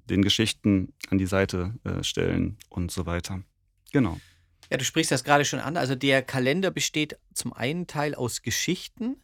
den 0.09 0.21
Geschichten 0.21 0.93
an 1.09 1.17
die 1.17 1.25
Seite 1.25 1.73
äh, 1.83 2.03
stellen 2.03 2.57
und 2.69 2.91
so 2.91 3.05
weiter. 3.05 3.43
Genau. 3.91 4.19
Ja, 4.69 4.77
du 4.77 4.85
sprichst 4.85 5.11
das 5.11 5.23
gerade 5.23 5.45
schon 5.45 5.59
an. 5.59 5.77
Also 5.77 5.95
der 5.95 6.21
Kalender 6.21 6.71
besteht 6.71 7.17
zum 7.33 7.53
einen 7.53 7.87
Teil 7.87 8.15
aus 8.15 8.41
Geschichten, 8.41 9.17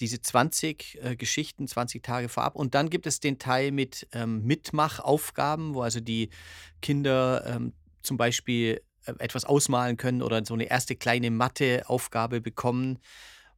diese 0.00 0.20
20 0.20 0.98
äh, 1.02 1.16
Geschichten, 1.16 1.68
20 1.68 2.02
Tage 2.02 2.28
vorab. 2.28 2.56
Und 2.56 2.74
dann 2.74 2.90
gibt 2.90 3.06
es 3.06 3.20
den 3.20 3.38
Teil 3.38 3.70
mit 3.70 4.08
ähm, 4.12 4.42
Mitmachaufgaben, 4.44 5.74
wo 5.74 5.82
also 5.82 6.00
die 6.00 6.30
Kinder 6.80 7.44
ähm, 7.46 7.72
zum 8.02 8.16
Beispiel 8.16 8.80
äh, 9.04 9.12
etwas 9.18 9.44
ausmalen 9.44 9.96
können 9.96 10.22
oder 10.22 10.44
so 10.44 10.54
eine 10.54 10.64
erste 10.64 10.96
kleine 10.96 11.30
Matheaufgabe 11.30 12.40
bekommen. 12.40 12.98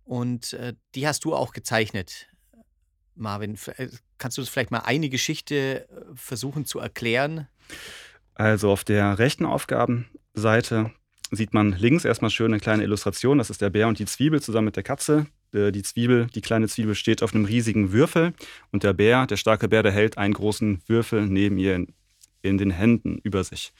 Und 0.05 0.53
äh, 0.55 0.75
die 0.95 1.07
hast 1.07 1.25
du 1.25 1.35
auch 1.35 1.53
gezeichnet. 1.53 2.29
Marvin, 3.15 3.59
äh, 3.77 3.89
kannst 4.19 4.39
du 4.39 4.43
uns 4.43 4.49
vielleicht 4.49 4.71
mal 4.71 4.81
eine 4.81 5.09
Geschichte 5.09 5.89
äh, 5.89 6.03
versuchen 6.15 6.65
zu 6.65 6.79
erklären? 6.79 7.49
Also 8.35 8.71
auf 8.71 8.85
der 8.85 9.19
rechten 9.19 9.47
Aufgabenseite 9.47 10.91
sieht 11.31 11.55
man 11.55 11.73
links 11.73 12.05
erstmal 12.05 12.31
schön 12.31 12.53
eine 12.53 12.61
kleine 12.61 12.83
Illustration. 12.83 13.39
Das 13.39 13.51
ist 13.51 13.61
der 13.61 13.71
Bär 13.71 13.89
und 13.89 13.99
die 13.99 14.07
Zwiebel 14.07 14.43
zusammen 14.43 14.67
mit 14.67 14.77
der 14.77 14.83
Katze. 14.83 15.27
Äh, 15.53 15.73
die 15.73 15.83
Zwiebel, 15.83 16.27
die 16.35 16.41
kleine 16.41 16.69
Zwiebel 16.69 16.95
steht 16.95 17.23
auf 17.23 17.35
einem 17.35 17.45
riesigen 17.45 17.93
Würfel 17.93 18.35
und 18.73 18.83
der 18.83 18.93
Bär, 18.93 19.27
der 19.27 19.37
starke 19.37 19.69
Bär, 19.69 19.83
der 19.83 19.93
hält 19.93 20.19
einen 20.19 20.35
großen 20.35 20.83
Würfel 20.87 21.27
neben 21.27 21.59
ihr 21.59 21.77
in, 21.77 21.95
in 22.43 22.59
den 22.59 22.71
Händen 22.71 23.19
über 23.23 23.45
sich. 23.45 23.73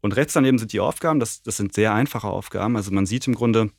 Und 0.00 0.16
rechts 0.16 0.32
daneben 0.32 0.58
sind 0.58 0.72
die 0.72 0.80
Aufgaben. 0.80 1.20
Das, 1.20 1.42
das 1.42 1.56
sind 1.56 1.74
sehr 1.74 1.94
einfache 1.94 2.28
Aufgaben. 2.28 2.76
Also 2.76 2.90
man 2.90 3.06
sieht 3.06 3.26
im 3.26 3.34
Grunde 3.34 3.70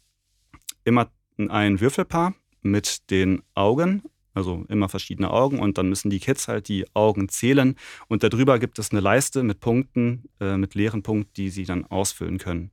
immer 0.84 1.12
ein 1.38 1.80
Würfelpaar 1.80 2.36
mit 2.62 3.10
den 3.10 3.42
Augen 3.54 4.04
also 4.34 4.66
immer 4.70 4.90
verschiedene 4.90 5.32
Augen 5.32 5.60
und 5.60 5.78
dann 5.78 5.90
müssen 5.90 6.10
die 6.10 6.20
Kids 6.20 6.48
halt 6.48 6.68
die 6.68 6.86
Augen 6.94 7.30
zählen 7.30 7.76
und 8.08 8.24
darüber 8.24 8.60
gibt 8.60 8.80
es 8.80 8.92
eine 8.92 9.00
Leiste 9.00 9.44
mit 9.44 9.60
Punkten, 9.60 10.30
äh, 10.40 10.58
mit 10.58 10.76
leeren 10.76 11.04
Punkten, 11.04 11.34
die 11.36 11.50
sie 11.50 11.66
dann 11.66 11.86
ausfüllen 11.86 12.38
können. 12.38 12.72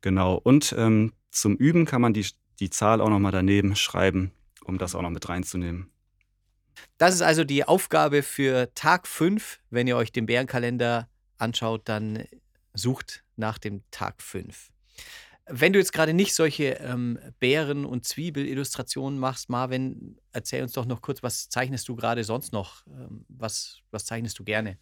Genau. 0.00 0.34
Und 0.34 0.74
ähm, 0.78 1.12
zum 1.30 1.56
Üben 1.56 1.84
kann 1.84 2.00
man 2.00 2.12
die, 2.12 2.26
die 2.60 2.70
Zahl 2.70 3.00
auch 3.00 3.10
nochmal 3.10 3.32
daneben 3.32 3.76
schreiben, 3.76 4.32
um 4.64 4.78
das 4.78 4.94
auch 4.94 5.02
noch 5.02 5.10
mit 5.10 5.28
reinzunehmen. 5.28 5.90
Das 6.98 7.14
ist 7.14 7.22
also 7.22 7.44
die 7.44 7.64
Aufgabe 7.64 8.22
für 8.22 8.72
Tag 8.74 9.06
5. 9.06 9.60
Wenn 9.70 9.86
ihr 9.86 9.96
euch 9.96 10.12
den 10.12 10.26
Bärenkalender 10.26 11.08
anschaut, 11.38 11.82
dann 11.88 12.24
sucht 12.74 13.24
nach 13.36 13.58
dem 13.58 13.82
Tag 13.90 14.22
5. 14.22 14.70
Wenn 15.48 15.72
du 15.72 15.78
jetzt 15.78 15.92
gerade 15.92 16.12
nicht 16.12 16.34
solche 16.34 16.78
ähm, 16.80 17.18
Bären- 17.38 17.84
und 17.84 18.04
Zwiebelillustrationen 18.04 19.18
machst, 19.18 19.48
Marvin, 19.48 20.18
erzähl 20.32 20.62
uns 20.62 20.72
doch 20.72 20.86
noch 20.86 21.02
kurz, 21.02 21.22
was 21.22 21.48
zeichnest 21.48 21.88
du 21.88 21.94
gerade 21.94 22.24
sonst 22.24 22.52
noch? 22.52 22.84
Ähm, 22.88 23.24
was, 23.28 23.78
was 23.92 24.04
zeichnest 24.06 24.38
du 24.40 24.44
gerne? 24.44 24.76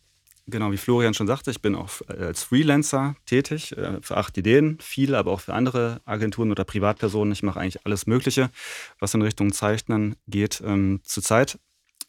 Genau, 0.47 0.73
wie 0.73 0.76
Florian 0.78 1.14
schon 1.14 1.26
sagte, 1.26 1.50
ich 1.50 1.61
bin 1.61 1.75
auch 1.75 1.90
äh, 2.09 2.25
als 2.25 2.42
Freelancer 2.42 3.14
tätig, 3.26 3.76
äh, 3.76 4.00
für 4.00 4.16
acht 4.16 4.37
Ideen, 4.38 4.78
viel, 4.80 5.14
aber 5.14 5.33
auch 5.33 5.40
für 5.40 5.52
andere 5.52 6.00
Agenturen 6.06 6.50
oder 6.50 6.64
Privatpersonen. 6.64 7.33
Ich 7.33 7.42
mache 7.42 7.61
eigentlich 7.61 7.85
alles 7.85 8.06
Mögliche, 8.06 8.50
was 8.99 9.12
in 9.12 9.23
Richtung 9.23 9.52
Zeichnen 9.52 10.16
geht. 10.26 10.62
Ähm, 10.64 11.00
zurzeit 11.04 11.59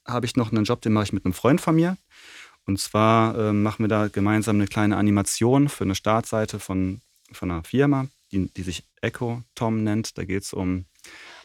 habe 0.06 0.26
ich 0.26 0.36
noch 0.38 0.52
einen 0.52 0.64
Job, 0.64 0.82
den 0.82 0.94
mache 0.94 1.06
ich 1.06 1.14
mit 1.14 1.26
einem 1.26 1.34
Freund 1.34 1.60
von 1.60 1.76
mir. 1.76 1.98
Und 2.66 2.80
zwar 2.80 3.38
äh, 3.38 3.54
machen 3.54 3.84
wir 3.84 3.90
da 3.90 4.08
gemeinsam 4.08 4.58
eine 4.58 4.68
kleine 4.68 4.98
Animation 4.98 5.68
für 5.68 5.84
eine 5.84 5.96
Startseite 5.96 6.60
von, 6.60 7.02
von 7.32 7.52
einer 7.52 7.64
Firma 7.64 8.08
die, 8.32 8.52
die 8.54 8.64
sich 8.64 8.84
Echo 9.02 9.44
Tom 9.56 9.84
nennt. 9.84 10.18
Da 10.18 10.26
geht 10.26 10.44
es 10.44 10.54
um 10.54 10.86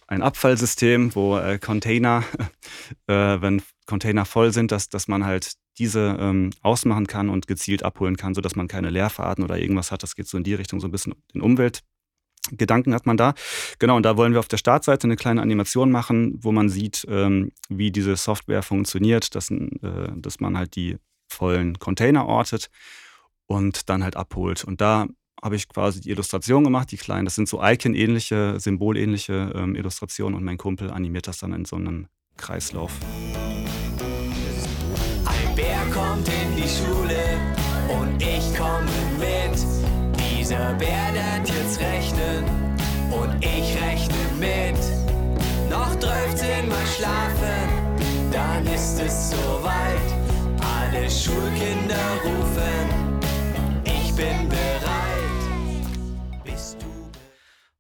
ein 0.07 0.23
Abfallsystem, 0.23 1.15
wo 1.15 1.39
äh, 1.39 1.59
Container, 1.59 2.25
äh, 3.07 3.41
wenn 3.41 3.63
Container 3.87 4.25
voll 4.25 4.53
sind, 4.53 4.73
dass, 4.73 4.89
dass 4.89 5.09
man 5.09 5.25
halt 5.25 5.53
diese 5.79 6.17
ähm, 6.21 6.51
ausmachen 6.63 7.07
kann 7.07 7.29
und 7.29 7.47
gezielt 7.47 7.85
abholen 7.85 8.17
kann, 8.17 8.35
sodass 8.35 8.57
man 8.57 8.69
keine 8.69 8.91
Leerfahrten 8.91 9.45
oder 9.45 9.59
irgendwas 9.59 9.93
hat. 9.93 10.03
Das 10.03 10.15
geht 10.15 10.27
so 10.27 10.37
in 10.37 10.45
die 10.45 10.55
Richtung, 10.55 10.81
so 10.81 10.89
ein 10.89 10.91
bisschen 10.91 11.15
den 11.33 11.41
Umweltgedanken 11.41 12.93
hat 12.93 13.07
man 13.07 13.17
da. 13.17 13.35
Genau, 13.79 13.97
und 13.97 14.03
da 14.03 14.17
wollen 14.17 14.33
wir 14.33 14.41
auf 14.41 14.49
der 14.49 14.59
Startseite 14.59 15.07
eine 15.07 15.17
kleine 15.17 15.43
Animation 15.43 15.91
machen, 15.91 16.39
wo 16.43 16.53
man 16.53 16.69
sieht, 16.69 17.07
ähm, 17.09 17.53
wie 17.69 17.91
diese 17.91 18.17
Software 18.17 18.63
funktioniert, 18.63 19.35
dass, 19.35 19.51
äh, 19.51 20.13
dass 20.17 20.41
man 20.41 20.59
halt 20.59 20.77
die 20.77 20.97
vollen 21.29 21.79
Container 21.79 22.27
ortet 22.27 22.69
und 23.47 23.89
dann 23.89 24.03
halt 24.03 24.17
abholt. 24.17 24.65
Und 24.65 24.81
da 24.81 25.07
habe 25.43 25.57
ich 25.57 25.69
quasi 25.69 26.01
die 26.01 26.11
Illustration 26.11 26.65
gemacht, 26.65 26.91
die 26.93 26.97
kleinen. 26.97 27.25
Das 27.25 27.35
sind 27.35 27.49
so 27.49 27.63
Icon-ähnliche, 27.63 28.61
symbolähnliche 28.61 29.53
ähm, 29.55 29.75
Illustrationen 29.75 30.37
und 30.37 30.45
mein 30.45 30.59
Kumpel 30.59 30.91
animiert 30.91 31.27
das 31.27 31.39
dann 31.39 31.53
in 31.53 31.65
so 31.65 31.77
einem 31.77 32.07
Kreislauf. 32.37 32.93
Ein 35.25 35.55
Bär 35.55 35.81
kommt 35.93 36.29
in 36.29 36.57
die 36.57 36.69
Schule 36.69 37.39
und 37.89 38.23
ich 38.23 38.55
komme 38.57 38.91
mit. 39.19 39.59
Dieser 40.19 40.75
Bär 40.75 41.13
lernt 41.13 41.49
jetzt 41.49 41.81
rechnen 41.81 42.45
und 43.11 43.45
ich 43.45 43.77
rechne 43.83 44.15
mit. 44.39 44.79
Noch 45.71 45.95
13 45.97 46.69
Mal 46.69 46.87
schlafen, 46.97 47.69
dann 48.33 48.67
ist 48.67 49.01
es 49.01 49.31
soweit. 49.31 50.21
Alle 50.63 51.09
Schulkinder 51.11 52.21
rufen, 52.25 52.80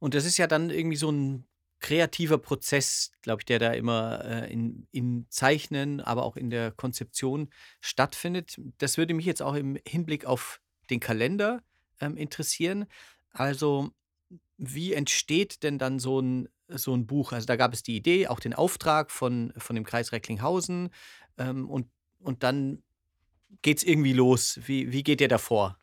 Und 0.00 0.14
das 0.14 0.24
ist 0.24 0.38
ja 0.38 0.48
dann 0.48 0.70
irgendwie 0.70 0.96
so 0.96 1.10
ein 1.10 1.44
kreativer 1.78 2.38
Prozess, 2.38 3.10
glaube 3.22 3.40
ich, 3.40 3.46
der 3.46 3.58
da 3.58 3.72
immer 3.72 4.24
äh, 4.24 4.52
in, 4.52 4.86
in 4.90 5.26
Zeichnen, 5.30 6.00
aber 6.00 6.24
auch 6.24 6.36
in 6.36 6.50
der 6.50 6.72
Konzeption 6.72 7.48
stattfindet. 7.80 8.60
Das 8.78 8.98
würde 8.98 9.14
mich 9.14 9.26
jetzt 9.26 9.42
auch 9.42 9.54
im 9.54 9.78
Hinblick 9.86 10.26
auf 10.26 10.60
den 10.90 11.00
Kalender 11.00 11.62
ähm, 12.00 12.16
interessieren. 12.16 12.86
Also, 13.30 13.90
wie 14.58 14.92
entsteht 14.92 15.62
denn 15.62 15.78
dann 15.78 15.98
so 15.98 16.20
ein, 16.20 16.48
so 16.68 16.94
ein 16.94 17.06
Buch? 17.06 17.32
Also 17.32 17.46
da 17.46 17.56
gab 17.56 17.72
es 17.72 17.82
die 17.82 17.96
Idee, 17.96 18.28
auch 18.28 18.40
den 18.40 18.52
Auftrag 18.52 19.10
von, 19.10 19.52
von 19.56 19.74
dem 19.74 19.84
Kreis 19.84 20.12
Recklinghausen 20.12 20.90
ähm, 21.38 21.68
und, 21.68 21.88
und 22.18 22.42
dann 22.42 22.82
geht 23.62 23.78
es 23.78 23.84
irgendwie 23.84 24.12
los. 24.12 24.60
Wie, 24.66 24.92
wie 24.92 25.02
geht 25.02 25.20
ihr 25.20 25.28
davor? 25.28 25.78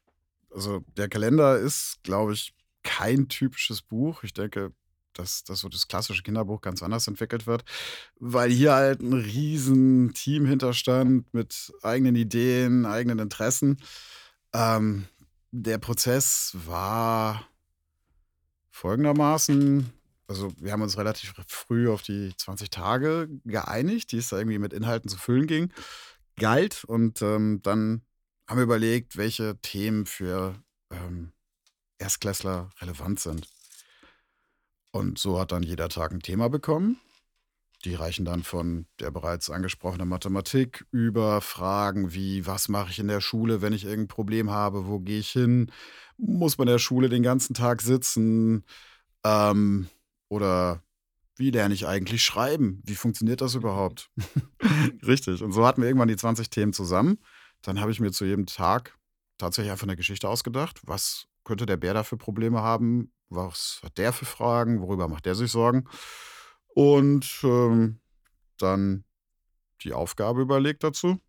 Also 0.52 0.84
der 0.96 1.10
Kalender 1.10 1.58
ist, 1.58 2.00
glaube 2.04 2.34
ich, 2.34 2.54
kein 2.84 3.28
typisches 3.28 3.82
Buch. 3.82 4.24
Ich 4.24 4.34
denke, 4.34 4.74
dass, 5.18 5.44
dass 5.44 5.60
so 5.60 5.70
das 5.70 5.88
klassische 5.88 6.24
Kinderbuch 6.24 6.62
ganz 6.62 6.84
anders 6.84 7.08
entwickelt 7.08 7.48
wird, 7.48 7.64
weil 8.20 8.52
hier 8.52 8.74
halt 8.74 9.02
ein 9.02 9.14
riesen 9.14 10.14
Team 10.14 10.46
hinterstand 10.46 11.34
mit 11.34 11.74
eigenen 11.82 12.16
Ideen, 12.16 12.86
eigenen 12.86 13.20
Interessen. 13.20 13.78
Ähm, 14.54 15.08
der 15.52 15.78
Prozess 15.78 16.56
war 16.66 17.48
folgendermaßen, 18.70 19.92
also 20.28 20.52
wir 20.60 20.72
haben 20.72 20.82
uns 20.82 20.98
relativ 20.98 21.34
früh 21.48 21.90
auf 21.90 22.02
die 22.02 22.34
20 22.38 22.70
Tage 22.70 23.28
geeinigt, 23.44 24.12
die 24.12 24.18
es 24.18 24.30
da 24.30 24.38
irgendwie 24.38 24.60
mit 24.60 24.74
Inhalten 24.74 25.10
zu 25.10 25.18
füllen 25.18 25.48
ging, 25.48 25.74
galt 26.36 26.84
und 26.84 27.22
ähm, 27.22 27.62
dann 27.64 28.02
haben 28.48 28.58
wir 28.58 28.64
überlegt, 28.64 29.18
welche 29.18 29.60
Themen 29.62 30.06
für 30.06 30.56
ähm, 30.92 31.32
Erstklässler 32.00 32.70
relevant 32.82 33.20
sind. 33.20 33.48
Und 34.92 35.20
so 35.20 35.40
hat 35.40 35.52
dann 35.52 35.64
jeder 35.64 35.90
Tag 35.90 36.12
ein 36.12 36.22
Thema 36.22 36.50
bekommen. 36.50 37.00
Die 37.86 37.94
reichen 37.94 38.26
dann 38.26 38.42
von 38.42 38.88
der 39.00 39.12
bereits 39.12 39.52
angesprochenen 39.52 40.10
Mathematik 40.10 40.86
über 40.92 41.42
Fragen 41.42 42.14
wie, 42.14 42.48
was 42.48 42.70
mache 42.70 42.90
ich 42.90 43.00
in 43.00 43.08
der 43.08 43.22
Schule, 43.22 43.62
wenn 43.62 43.74
ich 43.74 43.86
irgendein 43.86 44.08
Problem 44.08 44.50
habe, 44.50 44.88
wo 44.88 45.00
gehe 45.00 45.20
ich 45.20 45.30
hin, 45.30 45.72
muss 46.18 46.58
man 46.58 46.68
in 46.68 46.74
der 46.74 46.80
Schule 46.80 47.10
den 47.10 47.22
ganzen 47.22 47.54
Tag 47.54 47.84
sitzen 47.84 48.66
ähm, 49.24 49.88
oder 50.28 50.82
wie 51.36 51.52
lerne 51.52 51.76
ich 51.76 51.86
eigentlich 51.86 52.24
schreiben, 52.24 52.82
wie 52.84 52.96
funktioniert 52.96 53.42
das 53.42 53.54
überhaupt? 53.54 54.10
Richtig, 55.06 55.44
und 55.44 55.52
so 55.52 55.66
hatten 55.66 55.82
wir 55.82 55.88
irgendwann 55.88 56.08
die 56.08 56.16
20 56.16 56.50
Themen 56.50 56.74
zusammen. 56.74 57.20
Dann 57.62 57.80
habe 57.80 57.92
ich 57.92 58.00
mir 58.00 58.12
zu 58.12 58.26
jedem 58.26 58.48
Tag 58.48 58.98
tatsächlich 59.38 59.72
einfach 59.72 59.86
eine 59.86 59.96
Geschichte 59.96 60.28
ausgedacht. 60.28 60.82
Was 60.84 61.28
könnte 61.48 61.66
der 61.66 61.78
Bär 61.78 61.94
da 61.94 62.04
für 62.04 62.18
Probleme 62.18 62.62
haben? 62.62 63.12
Was 63.30 63.80
hat 63.84 63.98
der 63.98 64.14
für 64.14 64.26
Fragen? 64.26 64.82
Worüber 64.82 65.08
macht 65.08 65.26
der 65.26 65.36
sich 65.36 65.52
Sorgen? 65.52 65.86
Und 66.68 67.40
ähm, 67.44 68.00
dann 68.58 69.06
die 69.82 69.94
Aufgabe 69.94 70.42
überlegt 70.42 70.84
dazu. 70.84 71.20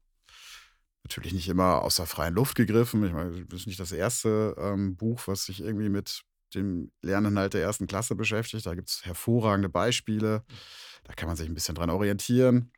Natürlich 1.04 1.32
nicht 1.32 1.48
immer 1.48 1.82
aus 1.82 1.96
der 1.96 2.06
freien 2.06 2.34
Luft 2.34 2.54
gegriffen. 2.54 3.04
Ich 3.04 3.12
meine, 3.12 3.46
das 3.46 3.60
ist 3.60 3.66
nicht 3.66 3.80
das 3.80 3.92
erste 3.92 4.54
ähm, 4.58 4.96
Buch, 4.96 5.22
was 5.26 5.44
sich 5.44 5.60
irgendwie 5.60 5.88
mit 5.88 6.22
dem 6.54 6.90
Lerninhalt 7.02 7.54
der 7.54 7.62
ersten 7.62 7.86
Klasse 7.86 8.14
beschäftigt. 8.14 8.66
Da 8.66 8.74
gibt 8.74 8.88
es 8.90 9.04
hervorragende 9.04 9.68
Beispiele. 9.68 10.44
Da 11.04 11.14
kann 11.14 11.28
man 11.28 11.36
sich 11.36 11.48
ein 11.48 11.54
bisschen 11.54 11.74
dran 11.74 11.90
orientieren. 11.90 12.72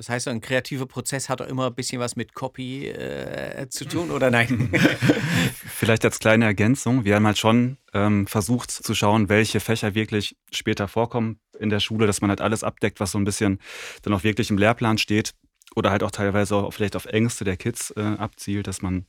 Das 0.00 0.08
heißt, 0.08 0.28
ein 0.28 0.40
kreativer 0.40 0.86
Prozess 0.86 1.28
hat 1.28 1.42
auch 1.42 1.46
immer 1.46 1.66
ein 1.66 1.74
bisschen 1.74 2.00
was 2.00 2.16
mit 2.16 2.32
Copy 2.32 2.86
äh, 2.86 3.68
zu 3.68 3.84
tun, 3.84 4.10
oder 4.10 4.30
nein? 4.30 4.72
Vielleicht 5.66 6.06
als 6.06 6.20
kleine 6.20 6.46
Ergänzung. 6.46 7.04
Wir 7.04 7.16
haben 7.16 7.26
halt 7.26 7.36
schon 7.36 7.76
ähm, 7.92 8.26
versucht 8.26 8.70
zu 8.70 8.94
schauen, 8.94 9.28
welche 9.28 9.60
Fächer 9.60 9.94
wirklich 9.94 10.38
später 10.52 10.88
vorkommen 10.88 11.38
in 11.58 11.68
der 11.68 11.80
Schule, 11.80 12.06
dass 12.06 12.22
man 12.22 12.30
halt 12.30 12.40
alles 12.40 12.64
abdeckt, 12.64 12.98
was 12.98 13.10
so 13.10 13.18
ein 13.18 13.24
bisschen 13.24 13.58
dann 14.00 14.14
auch 14.14 14.24
wirklich 14.24 14.48
im 14.48 14.56
Lehrplan 14.56 14.96
steht 14.96 15.34
oder 15.76 15.90
halt 15.90 16.02
auch 16.02 16.12
teilweise 16.12 16.56
auch 16.56 16.72
vielleicht 16.72 16.96
auf 16.96 17.04
Ängste 17.04 17.44
der 17.44 17.58
Kids 17.58 17.90
äh, 17.90 18.00
abzielt, 18.00 18.68
dass 18.68 18.80
man 18.80 19.04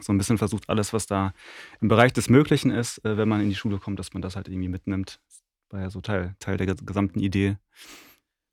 so 0.00 0.12
ein 0.12 0.18
bisschen 0.18 0.38
versucht, 0.38 0.68
alles, 0.68 0.92
was 0.92 1.06
da 1.06 1.32
im 1.80 1.88
Bereich 1.88 2.12
des 2.12 2.28
Möglichen 2.28 2.70
ist, 2.70 3.04
äh, 3.04 3.16
wenn 3.16 3.28
man 3.28 3.40
in 3.40 3.48
die 3.48 3.56
Schule 3.56 3.78
kommt, 3.78 3.98
dass 3.98 4.12
man 4.12 4.22
das 4.22 4.36
halt 4.36 4.46
irgendwie 4.46 4.68
mitnimmt. 4.68 5.18
War 5.70 5.80
ja 5.80 5.90
so 5.90 6.00
Teil, 6.00 6.36
Teil 6.38 6.56
der 6.56 6.72
gesamten 6.72 7.18
Idee. 7.18 7.56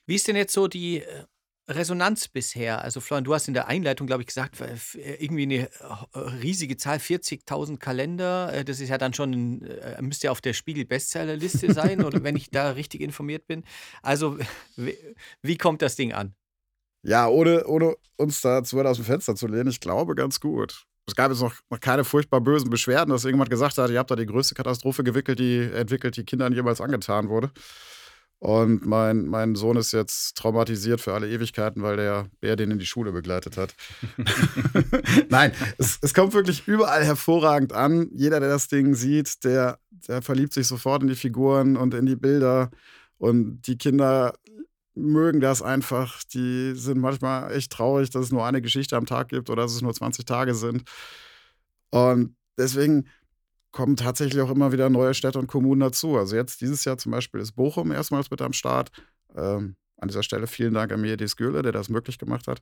Wie 0.07 0.15
ist 0.15 0.27
denn 0.27 0.35
jetzt 0.35 0.53
so 0.53 0.67
die 0.67 0.97
äh, 0.97 1.25
Resonanz 1.67 2.27
bisher? 2.27 2.81
Also 2.81 2.99
Florian, 2.99 3.23
du 3.23 3.33
hast 3.33 3.47
in 3.47 3.53
der 3.53 3.67
Einleitung, 3.67 4.07
glaube 4.07 4.23
ich, 4.23 4.27
gesagt, 4.27 4.59
äh, 4.59 4.75
irgendwie 5.19 5.43
eine 5.43 5.69
äh, 6.13 6.19
riesige 6.19 6.77
Zahl, 6.77 6.97
40.000 6.97 7.77
Kalender. 7.77 8.53
Äh, 8.53 8.65
das 8.65 8.79
ist 8.79 8.89
ja 8.89 8.97
dann 8.97 9.13
schon, 9.13 9.67
müsste 10.01 10.27
ja 10.27 10.31
auf 10.31 10.41
der 10.41 10.53
Spiegel-Bestsellerliste 10.53 11.73
sein, 11.73 12.03
oder 12.03 12.23
wenn 12.23 12.35
ich 12.35 12.49
da 12.49 12.71
richtig 12.71 13.01
informiert 13.01 13.47
bin. 13.47 13.63
Also, 14.01 14.37
wie, 14.75 14.97
wie 15.41 15.57
kommt 15.57 15.81
das 15.81 15.95
Ding 15.95 16.11
an? 16.11 16.35
Ja, 17.03 17.27
ohne, 17.27 17.65
ohne 17.67 17.95
uns 18.17 18.41
da 18.41 18.63
zu 18.63 18.77
weit 18.77 18.85
aus 18.85 18.97
dem 18.97 19.05
Fenster 19.05 19.35
zu 19.35 19.47
lehnen, 19.47 19.69
ich 19.69 19.79
glaube 19.79 20.15
ganz 20.15 20.39
gut. 20.39 20.85
Es 21.05 21.15
gab 21.15 21.31
jetzt 21.31 21.41
noch, 21.41 21.53
noch 21.69 21.79
keine 21.81 22.05
furchtbar 22.05 22.39
bösen 22.39 22.69
Beschwerden, 22.69 23.09
dass 23.11 23.25
irgendjemand 23.25 23.49
gesagt 23.49 23.77
hat, 23.77 23.89
ihr 23.89 23.99
habt 23.99 24.09
da 24.09 24.15
die 24.15 24.25
größte 24.25 24.55
Katastrophe 24.55 25.03
gewickelt, 25.03 25.39
die 25.39 25.59
entwickelt, 25.59 26.15
die 26.15 26.23
Kindern 26.23 26.53
jemals 26.53 26.79
angetan 26.79 27.27
wurde. 27.27 27.51
Und 28.43 28.85
mein, 28.85 29.27
mein 29.27 29.55
Sohn 29.55 29.77
ist 29.77 29.93
jetzt 29.93 30.35
traumatisiert 30.35 30.99
für 30.99 31.13
alle 31.13 31.29
Ewigkeiten, 31.29 31.81
weil 31.81 31.95
der 31.95 32.27
Bär 32.41 32.57
den 32.57 32.71
in 32.71 32.77
die 32.77 32.85
Schule 32.85 33.13
begleitet 33.13 33.55
hat. 33.55 33.73
Nein, 35.29 35.53
es, 35.77 35.97
es 36.01 36.13
kommt 36.13 36.33
wirklich 36.33 36.67
überall 36.67 37.05
hervorragend 37.05 37.71
an. 37.71 38.09
Jeder, 38.13 38.41
der 38.41 38.49
das 38.49 38.67
Ding 38.67 38.95
sieht, 38.95 39.45
der, 39.45 39.79
der 40.09 40.21
verliebt 40.21 40.51
sich 40.51 40.67
sofort 40.67 41.03
in 41.03 41.07
die 41.07 41.15
Figuren 41.15 41.77
und 41.77 41.93
in 41.93 42.05
die 42.05 42.17
Bilder. 42.17 42.69
Und 43.17 43.61
die 43.61 43.77
Kinder 43.77 44.33
mögen 44.93 45.39
das 45.39 45.61
einfach. 45.61 46.21
Die 46.33 46.73
sind 46.75 46.99
manchmal 46.99 47.49
echt 47.53 47.71
traurig, 47.71 48.09
dass 48.09 48.25
es 48.25 48.33
nur 48.33 48.45
eine 48.45 48.61
Geschichte 48.61 48.97
am 48.97 49.05
Tag 49.05 49.29
gibt 49.29 49.49
oder 49.49 49.61
dass 49.61 49.73
es 49.73 49.81
nur 49.81 49.93
20 49.93 50.25
Tage 50.25 50.53
sind. 50.53 50.83
Und 51.91 52.35
deswegen 52.57 53.07
kommen 53.73 53.97
tatsächlich 53.97 54.41
auch 54.41 54.51
immer 54.51 54.71
wieder 54.71 54.89
neue 54.89 55.13
Städte 55.13 55.39
und 55.39 55.47
Kommunen 55.47 55.81
dazu. 55.81 56.17
Also 56.17 56.37
jetzt 56.37 56.61
dieses 56.61 56.85
Jahr 56.85 56.97
zum 56.97 57.11
Beispiel 57.11 57.41
ist 57.41 57.53
Bochum 57.53 57.91
erstmals 57.91 58.31
mit 58.31 58.41
am 58.41 58.53
Start. 58.53 58.91
Ähm, 59.35 59.75
an 59.97 60.07
dieser 60.07 60.23
Stelle 60.23 60.47
vielen 60.47 60.73
Dank 60.73 60.91
an 60.91 61.01
Mirdi 61.01 61.27
Sküle, 61.27 61.61
der 61.61 61.71
das 61.71 61.89
möglich 61.89 62.17
gemacht 62.17 62.47
hat. 62.47 62.61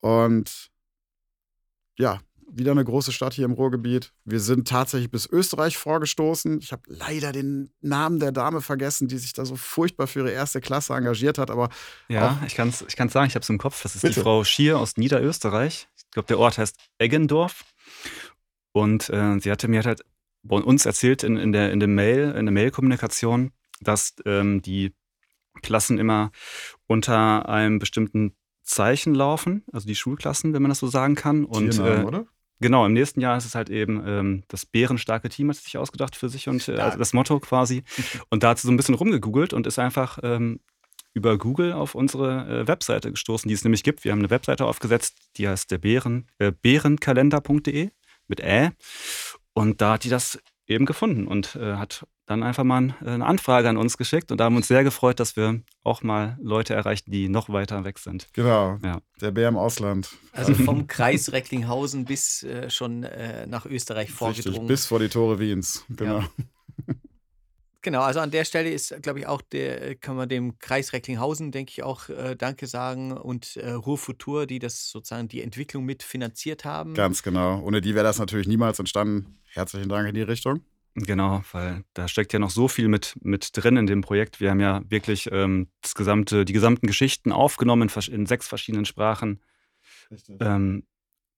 Und 0.00 0.70
ja, 1.98 2.20
wieder 2.50 2.70
eine 2.70 2.84
große 2.84 3.12
Stadt 3.12 3.34
hier 3.34 3.44
im 3.44 3.52
Ruhrgebiet. 3.52 4.12
Wir 4.24 4.40
sind 4.40 4.68
tatsächlich 4.68 5.10
bis 5.10 5.26
Österreich 5.26 5.76
vorgestoßen. 5.76 6.60
Ich 6.60 6.72
habe 6.72 6.82
leider 6.86 7.32
den 7.32 7.70
Namen 7.80 8.20
der 8.20 8.32
Dame 8.32 8.60
vergessen, 8.60 9.08
die 9.08 9.18
sich 9.18 9.32
da 9.32 9.44
so 9.44 9.56
furchtbar 9.56 10.06
für 10.06 10.20
ihre 10.20 10.30
erste 10.30 10.60
Klasse 10.60 10.94
engagiert 10.94 11.38
hat. 11.38 11.50
Aber 11.50 11.68
ja, 12.08 12.40
ich 12.46 12.54
kann 12.54 12.68
es 12.68 12.84
ich 12.86 12.96
kann's 12.96 13.12
sagen, 13.12 13.26
ich 13.26 13.34
habe 13.34 13.42
es 13.42 13.50
im 13.50 13.58
Kopf. 13.58 13.82
Das 13.82 13.96
ist 13.96 14.02
Bitte. 14.02 14.14
die 14.14 14.20
Frau 14.20 14.44
Schier 14.44 14.78
aus 14.78 14.96
Niederösterreich. 14.96 15.88
Ich 15.96 16.10
glaube, 16.12 16.28
der 16.28 16.38
Ort 16.38 16.58
heißt 16.58 16.76
Eggendorf. 16.98 17.64
Und 18.72 19.10
äh, 19.10 19.40
sie 19.40 19.50
hatte 19.50 19.66
mir 19.68 19.82
halt 19.82 20.04
uns 20.46 20.86
erzählt 20.86 21.22
in, 21.22 21.36
in, 21.36 21.52
der, 21.52 21.72
in, 21.72 21.80
der 21.80 21.88
Mail, 21.88 22.32
in 22.32 22.46
der 22.46 22.52
Mail-Kommunikation, 22.52 23.52
dass 23.80 24.14
ähm, 24.24 24.62
die 24.62 24.94
Klassen 25.62 25.98
immer 25.98 26.30
unter 26.86 27.48
einem 27.48 27.78
bestimmten 27.78 28.36
Zeichen 28.62 29.14
laufen, 29.14 29.64
also 29.72 29.86
die 29.86 29.94
Schulklassen, 29.94 30.52
wenn 30.52 30.62
man 30.62 30.68
das 30.68 30.78
so 30.78 30.88
sagen 30.88 31.14
kann. 31.14 31.44
Und 31.44 31.70
Tiernamen, 31.70 32.02
äh, 32.02 32.06
oder? 32.06 32.26
Genau, 32.60 32.84
im 32.84 32.92
nächsten 32.92 33.20
Jahr 33.20 33.36
ist 33.36 33.44
es 33.44 33.54
halt 33.54 33.70
eben 33.70 34.02
ähm, 34.04 34.42
das 34.48 34.66
bärenstarke 34.66 35.28
Team, 35.28 35.48
hat 35.48 35.56
sich 35.56 35.78
ausgedacht 35.78 36.16
für 36.16 36.28
sich 36.28 36.48
und 36.48 36.66
äh, 36.68 36.76
also 36.76 36.98
das 36.98 37.12
Motto 37.12 37.38
quasi. 37.38 37.84
Und 38.30 38.42
da 38.42 38.50
hat 38.50 38.58
sie 38.58 38.66
so 38.66 38.72
ein 38.72 38.76
bisschen 38.76 38.96
rumgegoogelt 38.96 39.52
und 39.52 39.66
ist 39.66 39.78
einfach 39.78 40.18
ähm, 40.22 40.60
über 41.14 41.38
Google 41.38 41.72
auf 41.72 41.94
unsere 41.94 42.62
äh, 42.62 42.68
Webseite 42.68 43.10
gestoßen, 43.10 43.48
die 43.48 43.54
es 43.54 43.64
nämlich 43.64 43.84
gibt. 43.84 44.04
Wir 44.04 44.12
haben 44.12 44.18
eine 44.18 44.30
Webseite 44.30 44.66
aufgesetzt, 44.66 45.16
die 45.36 45.48
heißt 45.48 45.70
der 45.70 45.78
Bären, 45.78 46.26
äh, 46.38 46.52
bärenkalender.de 46.52 47.90
mit 48.26 48.40
Ä. 48.40 48.72
Und 49.58 49.80
da 49.80 49.94
hat 49.94 50.04
die 50.04 50.08
das 50.08 50.38
eben 50.68 50.86
gefunden 50.86 51.26
und 51.26 51.56
äh, 51.56 51.74
hat 51.74 52.06
dann 52.26 52.42
einfach 52.42 52.62
mal 52.62 52.94
eine 53.00 53.26
Anfrage 53.26 53.68
an 53.68 53.76
uns 53.76 53.96
geschickt 53.96 54.30
und 54.30 54.38
da 54.38 54.44
haben 54.44 54.52
wir 54.52 54.58
uns 54.58 54.68
sehr 54.68 54.84
gefreut, 54.84 55.18
dass 55.18 55.34
wir 55.34 55.62
auch 55.82 56.02
mal 56.02 56.38
Leute 56.40 56.74
erreichen, 56.74 57.10
die 57.10 57.28
noch 57.28 57.48
weiter 57.48 57.84
weg 57.84 57.98
sind. 57.98 58.28
Genau, 58.34 58.78
ja. 58.84 59.00
der 59.20 59.30
Bär 59.30 59.48
im 59.48 59.56
Ausland. 59.56 60.10
Also 60.32 60.54
vom 60.54 60.86
Kreis 60.86 61.32
Recklinghausen 61.32 62.04
bis 62.04 62.44
äh, 62.44 62.70
schon 62.70 63.02
äh, 63.02 63.46
nach 63.46 63.66
Österreich 63.66 64.12
vorgedrungen. 64.12 64.60
Richtig, 64.60 64.68
bis 64.68 64.86
vor 64.86 65.00
die 65.00 65.08
Tore 65.08 65.40
Wiens, 65.40 65.84
genau. 65.88 66.20
Ja. 66.20 66.28
Genau, 67.88 68.02
also 68.02 68.20
an 68.20 68.30
der 68.30 68.44
Stelle 68.44 68.70
ist, 68.70 68.94
glaube 69.00 69.20
ich, 69.20 69.26
auch 69.26 69.40
der, 69.40 69.94
kann 69.94 70.14
man 70.14 70.28
dem 70.28 70.58
Kreis 70.58 70.92
Recklinghausen, 70.92 71.52
denke 71.52 71.70
ich, 71.70 71.82
auch 71.82 72.10
äh, 72.10 72.36
Danke 72.36 72.66
sagen 72.66 73.12
und 73.12 73.56
äh, 73.56 73.70
Ruhrfutur, 73.70 74.46
die 74.46 74.58
das 74.58 74.90
sozusagen 74.90 75.26
die 75.26 75.40
Entwicklung 75.40 75.86
mitfinanziert 75.86 76.66
haben. 76.66 76.92
Ganz 76.92 77.22
genau. 77.22 77.62
Ohne 77.62 77.80
die 77.80 77.94
wäre 77.94 78.04
das 78.04 78.18
natürlich 78.18 78.46
niemals 78.46 78.78
entstanden. 78.78 79.38
Herzlichen 79.54 79.88
Dank 79.88 80.06
in 80.06 80.14
die 80.14 80.20
Richtung. 80.20 80.60
Genau, 80.96 81.42
weil 81.52 81.82
da 81.94 82.08
steckt 82.08 82.34
ja 82.34 82.38
noch 82.38 82.50
so 82.50 82.68
viel 82.68 82.88
mit, 82.88 83.14
mit 83.22 83.56
drin 83.56 83.78
in 83.78 83.86
dem 83.86 84.02
Projekt. 84.02 84.38
Wir 84.38 84.50
haben 84.50 84.60
ja 84.60 84.82
wirklich 84.90 85.30
ähm, 85.32 85.68
das 85.80 85.94
gesamte, 85.94 86.44
die 86.44 86.52
gesamten 86.52 86.86
Geschichten 86.86 87.32
aufgenommen 87.32 87.88
in, 87.88 88.12
in 88.12 88.26
sechs 88.26 88.46
verschiedenen 88.46 88.84
Sprachen. 88.84 89.40
Richtig. 90.10 90.36
Ähm, 90.40 90.82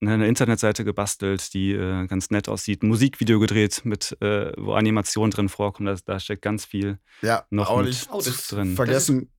eine 0.01 0.27
Internetseite 0.27 0.83
gebastelt, 0.83 1.53
die 1.53 1.71
äh, 1.73 2.07
ganz 2.07 2.31
nett 2.31 2.49
aussieht, 2.49 2.83
ein 2.83 2.87
Musikvideo 2.87 3.39
gedreht, 3.39 3.81
mit, 3.83 4.17
äh, 4.21 4.51
wo 4.57 4.73
Animationen 4.73 5.31
drin 5.31 5.49
vorkommen. 5.49 5.87
Da, 5.87 6.01
da 6.05 6.19
steckt 6.19 6.41
ganz 6.41 6.65
viel 6.65 6.97
ja, 7.21 7.45
noch 7.49 7.69
auch 7.69 7.83
nicht 7.83 8.09
drin. 8.51 8.75
Vergessen 8.75 9.29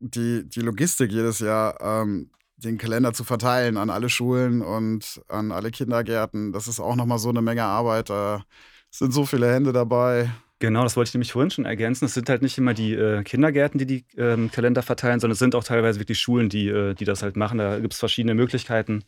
die, 0.00 0.48
die 0.48 0.60
Logistik 0.60 1.10
jedes 1.12 1.38
Jahr, 1.38 1.80
ähm, 1.80 2.30
den 2.56 2.78
Kalender 2.78 3.12
zu 3.12 3.24
verteilen 3.24 3.76
an 3.76 3.90
alle 3.90 4.08
Schulen 4.08 4.62
und 4.62 5.20
an 5.28 5.52
alle 5.52 5.70
Kindergärten. 5.70 6.52
Das 6.52 6.68
ist 6.68 6.80
auch 6.80 6.96
nochmal 6.96 7.18
so 7.18 7.28
eine 7.28 7.42
Menge 7.42 7.64
Arbeit. 7.64 8.10
Da 8.10 8.44
sind 8.90 9.12
so 9.12 9.24
viele 9.24 9.52
Hände 9.52 9.72
dabei. 9.72 10.30
Genau, 10.58 10.84
das 10.84 10.96
wollte 10.96 11.08
ich 11.08 11.14
nämlich 11.14 11.32
vorhin 11.32 11.50
schon 11.50 11.64
ergänzen. 11.64 12.04
Es 12.04 12.14
sind 12.14 12.28
halt 12.28 12.40
nicht 12.40 12.56
immer 12.56 12.72
die 12.72 12.94
äh, 12.94 13.24
Kindergärten, 13.24 13.78
die 13.78 13.86
die 13.86 14.04
ähm, 14.16 14.50
Kalender 14.52 14.82
verteilen, 14.82 15.18
sondern 15.18 15.32
es 15.32 15.40
sind 15.40 15.56
auch 15.56 15.64
teilweise 15.64 15.98
wirklich 15.98 16.20
Schulen, 16.20 16.48
die, 16.48 16.68
äh, 16.68 16.94
die 16.94 17.04
das 17.04 17.22
halt 17.22 17.36
machen. 17.36 17.58
Da 17.58 17.80
gibt 17.80 17.94
es 17.94 17.98
verschiedene 17.98 18.34
Möglichkeiten. 18.34 19.02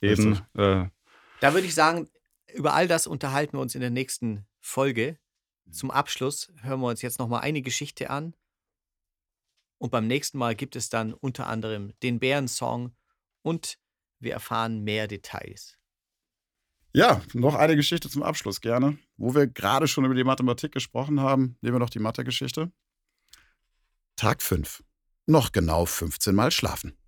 Eben, 0.00 0.40
äh, 0.54 0.88
Da 1.40 1.54
würde 1.54 1.66
ich 1.66 1.74
sagen, 1.74 2.08
über 2.54 2.74
all 2.74 2.88
das 2.88 3.06
unterhalten 3.06 3.56
wir 3.56 3.60
uns 3.60 3.74
in 3.74 3.80
der 3.80 3.90
nächsten 3.90 4.46
Folge. 4.60 5.18
Zum 5.70 5.90
Abschluss 5.90 6.52
hören 6.62 6.80
wir 6.80 6.88
uns 6.88 7.02
jetzt 7.02 7.18
nochmal 7.18 7.42
eine 7.42 7.62
Geschichte 7.62 8.10
an. 8.10 8.34
Und 9.78 9.90
beim 9.90 10.06
nächsten 10.06 10.38
Mal 10.38 10.54
gibt 10.54 10.76
es 10.76 10.90
dann 10.90 11.14
unter 11.14 11.46
anderem 11.46 11.92
den 12.02 12.18
Bärensong 12.18 12.94
und 13.42 13.78
wir 14.18 14.32
erfahren 14.32 14.82
mehr 14.82 15.08
Details. 15.08 15.78
Ja, 16.92 17.22
noch 17.32 17.54
eine 17.54 17.76
Geschichte 17.76 18.10
zum 18.10 18.22
Abschluss 18.22 18.60
gerne. 18.60 18.98
Wo 19.16 19.34
wir 19.34 19.46
gerade 19.46 19.86
schon 19.86 20.04
über 20.04 20.14
die 20.14 20.24
Mathematik 20.24 20.72
gesprochen 20.72 21.20
haben, 21.20 21.56
nehmen 21.60 21.76
wir 21.76 21.78
noch 21.78 21.90
die 21.90 22.00
Mathe-Geschichte. 22.00 22.72
Tag 24.16 24.42
5. 24.42 24.82
Noch 25.26 25.52
genau 25.52 25.86
15 25.86 26.34
Mal 26.34 26.50
schlafen. 26.50 26.99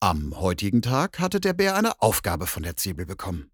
Am 0.00 0.38
heutigen 0.38 0.82
Tag 0.82 1.18
hatte 1.18 1.40
der 1.40 1.54
Bär 1.54 1.76
eine 1.76 2.02
Aufgabe 2.02 2.46
von 2.46 2.62
der 2.62 2.76
Zwiebel 2.76 3.06
bekommen. 3.06 3.50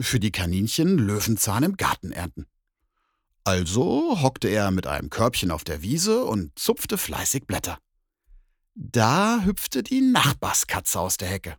Für 0.00 0.20
die 0.20 0.30
Kaninchen 0.30 0.96
Löwenzahn 0.96 1.64
im 1.64 1.76
Garten 1.76 2.12
ernten. 2.12 2.46
Also 3.44 4.20
hockte 4.20 4.48
er 4.48 4.70
mit 4.70 4.86
einem 4.86 5.10
Körbchen 5.10 5.50
auf 5.50 5.64
der 5.64 5.82
Wiese 5.82 6.24
und 6.24 6.56
zupfte 6.58 6.98
fleißig 6.98 7.46
Blätter. 7.46 7.78
Da 8.74 9.42
hüpfte 9.44 9.82
die 9.82 10.02
Nachbarskatze 10.02 11.00
aus 11.00 11.16
der 11.16 11.28
Hecke. 11.28 11.56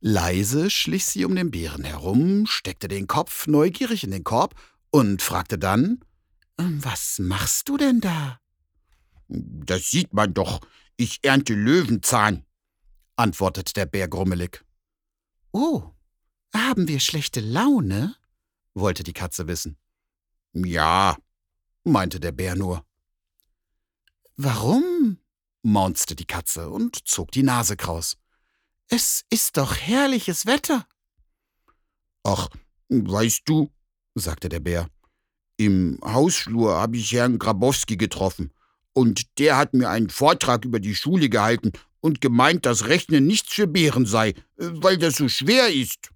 Leise 0.00 0.70
schlich 0.70 1.04
sie 1.04 1.24
um 1.24 1.34
den 1.36 1.50
Bären 1.50 1.84
herum, 1.84 2.46
steckte 2.46 2.88
den 2.88 3.06
Kopf 3.06 3.46
neugierig 3.46 4.02
in 4.02 4.10
den 4.10 4.24
Korb 4.24 4.54
und 4.90 5.22
fragte 5.22 5.58
dann 5.58 6.00
Was 6.56 7.18
machst 7.18 7.68
du 7.68 7.76
denn 7.76 8.00
da? 8.00 8.40
Das 9.28 9.90
sieht 9.90 10.12
man 10.12 10.34
doch, 10.34 10.60
ich 10.98 11.20
ernte 11.22 11.54
Löwenzahn, 11.54 12.44
antwortete 13.16 13.72
der 13.72 13.86
Bär 13.86 14.08
grummelig. 14.08 14.64
Oh, 15.52 15.94
haben 16.52 16.88
wir 16.88 17.00
schlechte 17.00 17.40
Laune? 17.40 18.14
wollte 18.74 19.04
die 19.04 19.12
Katze 19.12 19.46
wissen. 19.46 19.78
Ja, 20.52 21.16
meinte 21.84 22.20
der 22.20 22.32
Bär 22.32 22.56
nur. 22.56 22.84
Warum? 24.36 25.18
maunzte 25.62 26.14
die 26.14 26.26
Katze 26.26 26.68
und 26.70 27.08
zog 27.08 27.30
die 27.32 27.42
Nase 27.42 27.76
kraus. 27.76 28.16
Es 28.88 29.24
ist 29.30 29.56
doch 29.56 29.76
herrliches 29.76 30.46
Wetter. 30.46 30.86
Ach, 32.24 32.48
weißt 32.88 33.42
du, 33.46 33.70
sagte 34.14 34.48
der 34.48 34.60
Bär, 34.60 34.88
im 35.56 35.98
Hausflur 36.04 36.76
habe 36.76 36.96
ich 36.96 37.12
Herrn 37.12 37.38
Grabowski 37.38 37.96
getroffen, 37.96 38.52
und 38.98 39.38
der 39.38 39.56
hat 39.56 39.74
mir 39.74 39.90
einen 39.90 40.10
Vortrag 40.10 40.64
über 40.64 40.80
die 40.80 40.96
Schule 40.96 41.28
gehalten 41.28 41.70
und 42.00 42.20
gemeint, 42.20 42.66
dass 42.66 42.88
Rechnen 42.88 43.28
nichts 43.28 43.54
für 43.54 43.68
Bären 43.68 44.06
sei, 44.06 44.34
weil 44.56 44.98
das 44.98 45.18
so 45.18 45.28
schwer 45.28 45.72
ist. 45.72 46.10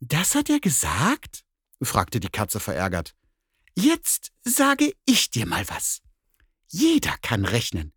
Das 0.00 0.34
hat 0.34 0.48
er 0.48 0.58
gesagt? 0.58 1.44
fragte 1.82 2.18
die 2.18 2.30
Katze 2.30 2.60
verärgert. 2.60 3.14
Jetzt 3.74 4.32
sage 4.40 4.94
ich 5.04 5.28
dir 5.28 5.44
mal 5.44 5.68
was. 5.68 6.00
Jeder 6.68 7.14
kann 7.20 7.44
rechnen. 7.44 7.92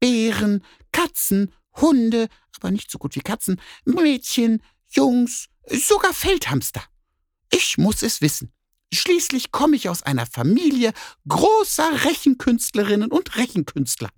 Bären, 0.00 0.64
Katzen, 0.90 1.54
Hunde, 1.74 2.26
aber 2.56 2.72
nicht 2.72 2.90
so 2.90 2.98
gut 2.98 3.14
wie 3.14 3.20
Katzen, 3.20 3.60
Mädchen, 3.84 4.60
Jungs, 4.88 5.46
sogar 5.70 6.12
Feldhamster. 6.12 6.82
Ich 7.52 7.78
muss 7.78 8.02
es 8.02 8.20
wissen. 8.20 8.52
Schließlich 8.92 9.50
komme 9.52 9.76
ich 9.76 9.88
aus 9.88 10.02
einer 10.02 10.26
Familie 10.26 10.92
großer 11.28 12.04
Rechenkünstlerinnen 12.04 13.10
und 13.10 13.36
Rechenkünstler. 13.36 14.10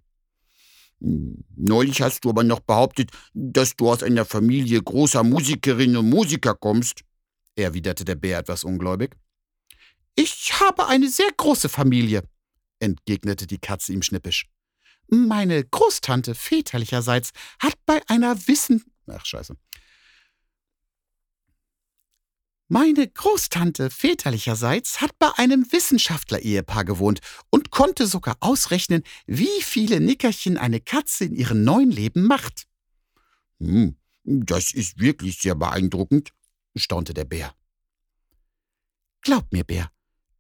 Neulich 1.01 2.03
hast 2.03 2.25
du 2.25 2.31
aber 2.31 2.43
noch 2.43 2.61
behauptet, 2.61 3.11
dass 3.33 3.77
du 3.77 3.91
aus 3.91 4.03
einer 4.03 4.25
Familie 4.25 4.83
großer 4.83 5.23
Musikerinnen 5.23 5.97
und 5.97 6.11
Musiker 6.11 6.55
kommst, 6.55 7.03
erwiderte 7.55 8.05
der 8.05 8.17
Bär 8.17 8.39
etwas 8.39 8.65
ungläubig. 8.65 9.17
Ich 10.17 10.59
habe 10.59 10.89
eine 10.89 11.09
sehr 11.09 11.31
große 11.37 11.69
Familie, 11.69 12.25
entgegnete 12.81 13.47
die 13.47 13.59
Katze 13.59 13.93
ihm 13.93 14.03
schnippisch. 14.03 14.49
Meine 15.07 15.65
Großtante 15.65 16.35
väterlicherseits 16.35 17.31
hat 17.61 17.75
bei 17.87 18.01
einer 18.09 18.37
Wissen... 18.49 18.85
Ach, 19.07 19.25
scheiße. 19.25 19.57
Meine 22.71 23.09
Großtante 23.09 23.89
väterlicherseits 23.89 25.01
hat 25.01 25.19
bei 25.19 25.31
einem 25.39 25.73
Wissenschaftler-Ehepaar 25.73 26.85
gewohnt 26.85 27.21
und 27.49 27.71
konnte 27.71 28.07
sogar 28.07 28.37
ausrechnen, 28.41 29.05
wie 29.27 29.63
viele 29.63 30.01
Nickerchen 30.01 30.59
eine 30.59 30.79
Katze 30.79 31.25
in 31.25 31.35
ihrem 31.35 31.65
neuen 31.65 31.91
Leben 31.91 32.25
macht. 32.25 32.67
Hm, 33.59 33.97
das 34.23 34.75
ist 34.75 34.99
wirklich 34.99 35.41
sehr 35.41 35.55
beeindruckend, 35.55 36.35
staunte 36.77 37.15
der 37.15 37.25
Bär. 37.25 37.55
Glaub 39.23 39.51
mir, 39.51 39.65
Bär, 39.65 39.91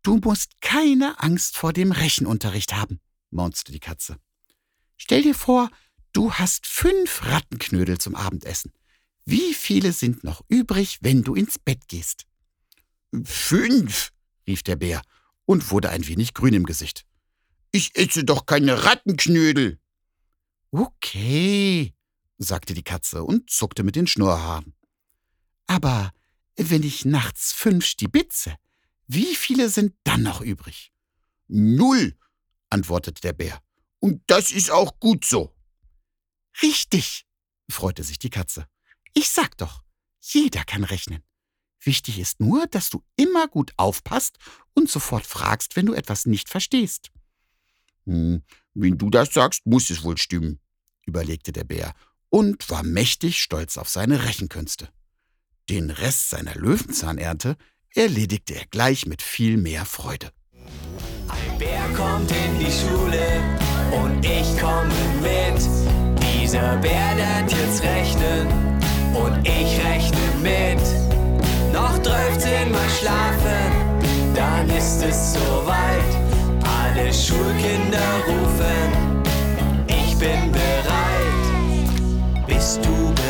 du 0.02 0.18
musst 0.18 0.60
keine 0.60 1.18
Angst 1.22 1.56
vor 1.56 1.72
dem 1.72 1.92
Rechenunterricht 1.92 2.74
haben, 2.74 3.00
maunzte 3.30 3.72
die 3.72 3.80
Katze. 3.80 4.18
Stell 4.98 5.22
dir 5.22 5.34
vor, 5.34 5.70
du 6.12 6.34
hast 6.34 6.66
fünf 6.66 7.24
Rattenknödel 7.24 7.96
zum 7.96 8.14
Abendessen. 8.14 8.70
Wie 9.30 9.52
viele 9.52 9.92
sind 9.92 10.24
noch 10.24 10.42
übrig, 10.48 11.00
wenn 11.02 11.22
du 11.22 11.34
ins 11.34 11.58
Bett 11.58 11.86
gehst? 11.86 12.24
Fünf, 13.24 14.10
rief 14.46 14.62
der 14.62 14.76
Bär 14.76 15.02
und 15.44 15.70
wurde 15.70 15.90
ein 15.90 16.08
wenig 16.08 16.32
grün 16.32 16.54
im 16.54 16.64
Gesicht. 16.64 17.04
Ich 17.70 17.94
esse 17.94 18.24
doch 18.24 18.46
keine 18.46 18.84
Rattenknödel. 18.84 19.78
Okay, 20.70 21.94
sagte 22.38 22.72
die 22.72 22.82
Katze 22.82 23.22
und 23.22 23.50
zuckte 23.50 23.82
mit 23.82 23.96
den 23.96 24.06
Schnurrhaaren. 24.06 24.72
Aber 25.66 26.10
wenn 26.56 26.82
ich 26.82 27.04
nachts 27.04 27.52
fünf 27.52 27.84
stibitze, 27.84 28.56
wie 29.08 29.36
viele 29.36 29.68
sind 29.68 29.94
dann 30.04 30.22
noch 30.22 30.40
übrig? 30.40 30.90
Null, 31.48 32.16
antwortete 32.70 33.20
der 33.20 33.34
Bär. 33.34 33.60
Und 33.98 34.22
das 34.26 34.50
ist 34.50 34.70
auch 34.70 34.98
gut 35.00 35.26
so. 35.26 35.54
Richtig, 36.62 37.26
freute 37.68 38.02
sich 38.04 38.18
die 38.18 38.30
Katze. 38.30 38.66
Ich 39.18 39.30
sag 39.30 39.56
doch, 39.56 39.82
jeder 40.20 40.64
kann 40.64 40.84
rechnen. 40.84 41.24
Wichtig 41.82 42.20
ist 42.20 42.38
nur, 42.38 42.68
dass 42.68 42.88
du 42.88 43.02
immer 43.16 43.48
gut 43.48 43.72
aufpasst 43.76 44.38
und 44.74 44.88
sofort 44.88 45.26
fragst, 45.26 45.74
wenn 45.74 45.86
du 45.86 45.92
etwas 45.92 46.24
nicht 46.24 46.48
verstehst. 46.48 47.10
Hm, 48.06 48.44
wenn 48.74 48.96
du 48.96 49.10
das 49.10 49.34
sagst, 49.34 49.66
muss 49.66 49.90
es 49.90 50.04
wohl 50.04 50.18
stimmen, 50.18 50.60
überlegte 51.04 51.50
der 51.50 51.64
Bär 51.64 51.94
und 52.28 52.70
war 52.70 52.84
mächtig 52.84 53.42
stolz 53.42 53.76
auf 53.76 53.88
seine 53.88 54.22
Rechenkünste. 54.22 54.88
Den 55.68 55.90
Rest 55.90 56.30
seiner 56.30 56.54
Löwenzahnernte 56.54 57.56
erledigte 57.96 58.54
er 58.54 58.66
gleich 58.66 59.04
mit 59.06 59.20
viel 59.20 59.56
mehr 59.56 59.84
Freude. 59.84 60.32
Ein 61.26 61.58
Bär 61.58 61.88
kommt 61.92 62.30
in 62.30 62.58
die 62.60 62.70
Schule 62.70 63.58
und 64.00 64.24
ich 64.24 64.60
komme 64.60 64.94
mit. 65.20 65.60
Dieser 66.22 66.76
Bär 66.76 67.16
lernt 67.16 67.50
jetzt 67.50 67.82
rechnen 67.82 68.77
und 69.14 69.46
ich 69.46 69.80
rechne 69.84 70.18
mit. 70.42 70.82
Noch 71.72 71.98
13 71.98 72.70
Mal 72.70 72.88
schlafen, 72.98 73.72
dann 74.34 74.68
ist 74.70 75.02
es 75.02 75.34
soweit. 75.34 76.12
Alle 76.64 77.12
Schulkinder 77.12 78.08
rufen, 78.26 79.22
ich 79.86 80.16
bin 80.18 80.52
bereit. 80.52 82.46
Bist 82.46 82.84
du 82.84 83.12
bereit? 83.14 83.27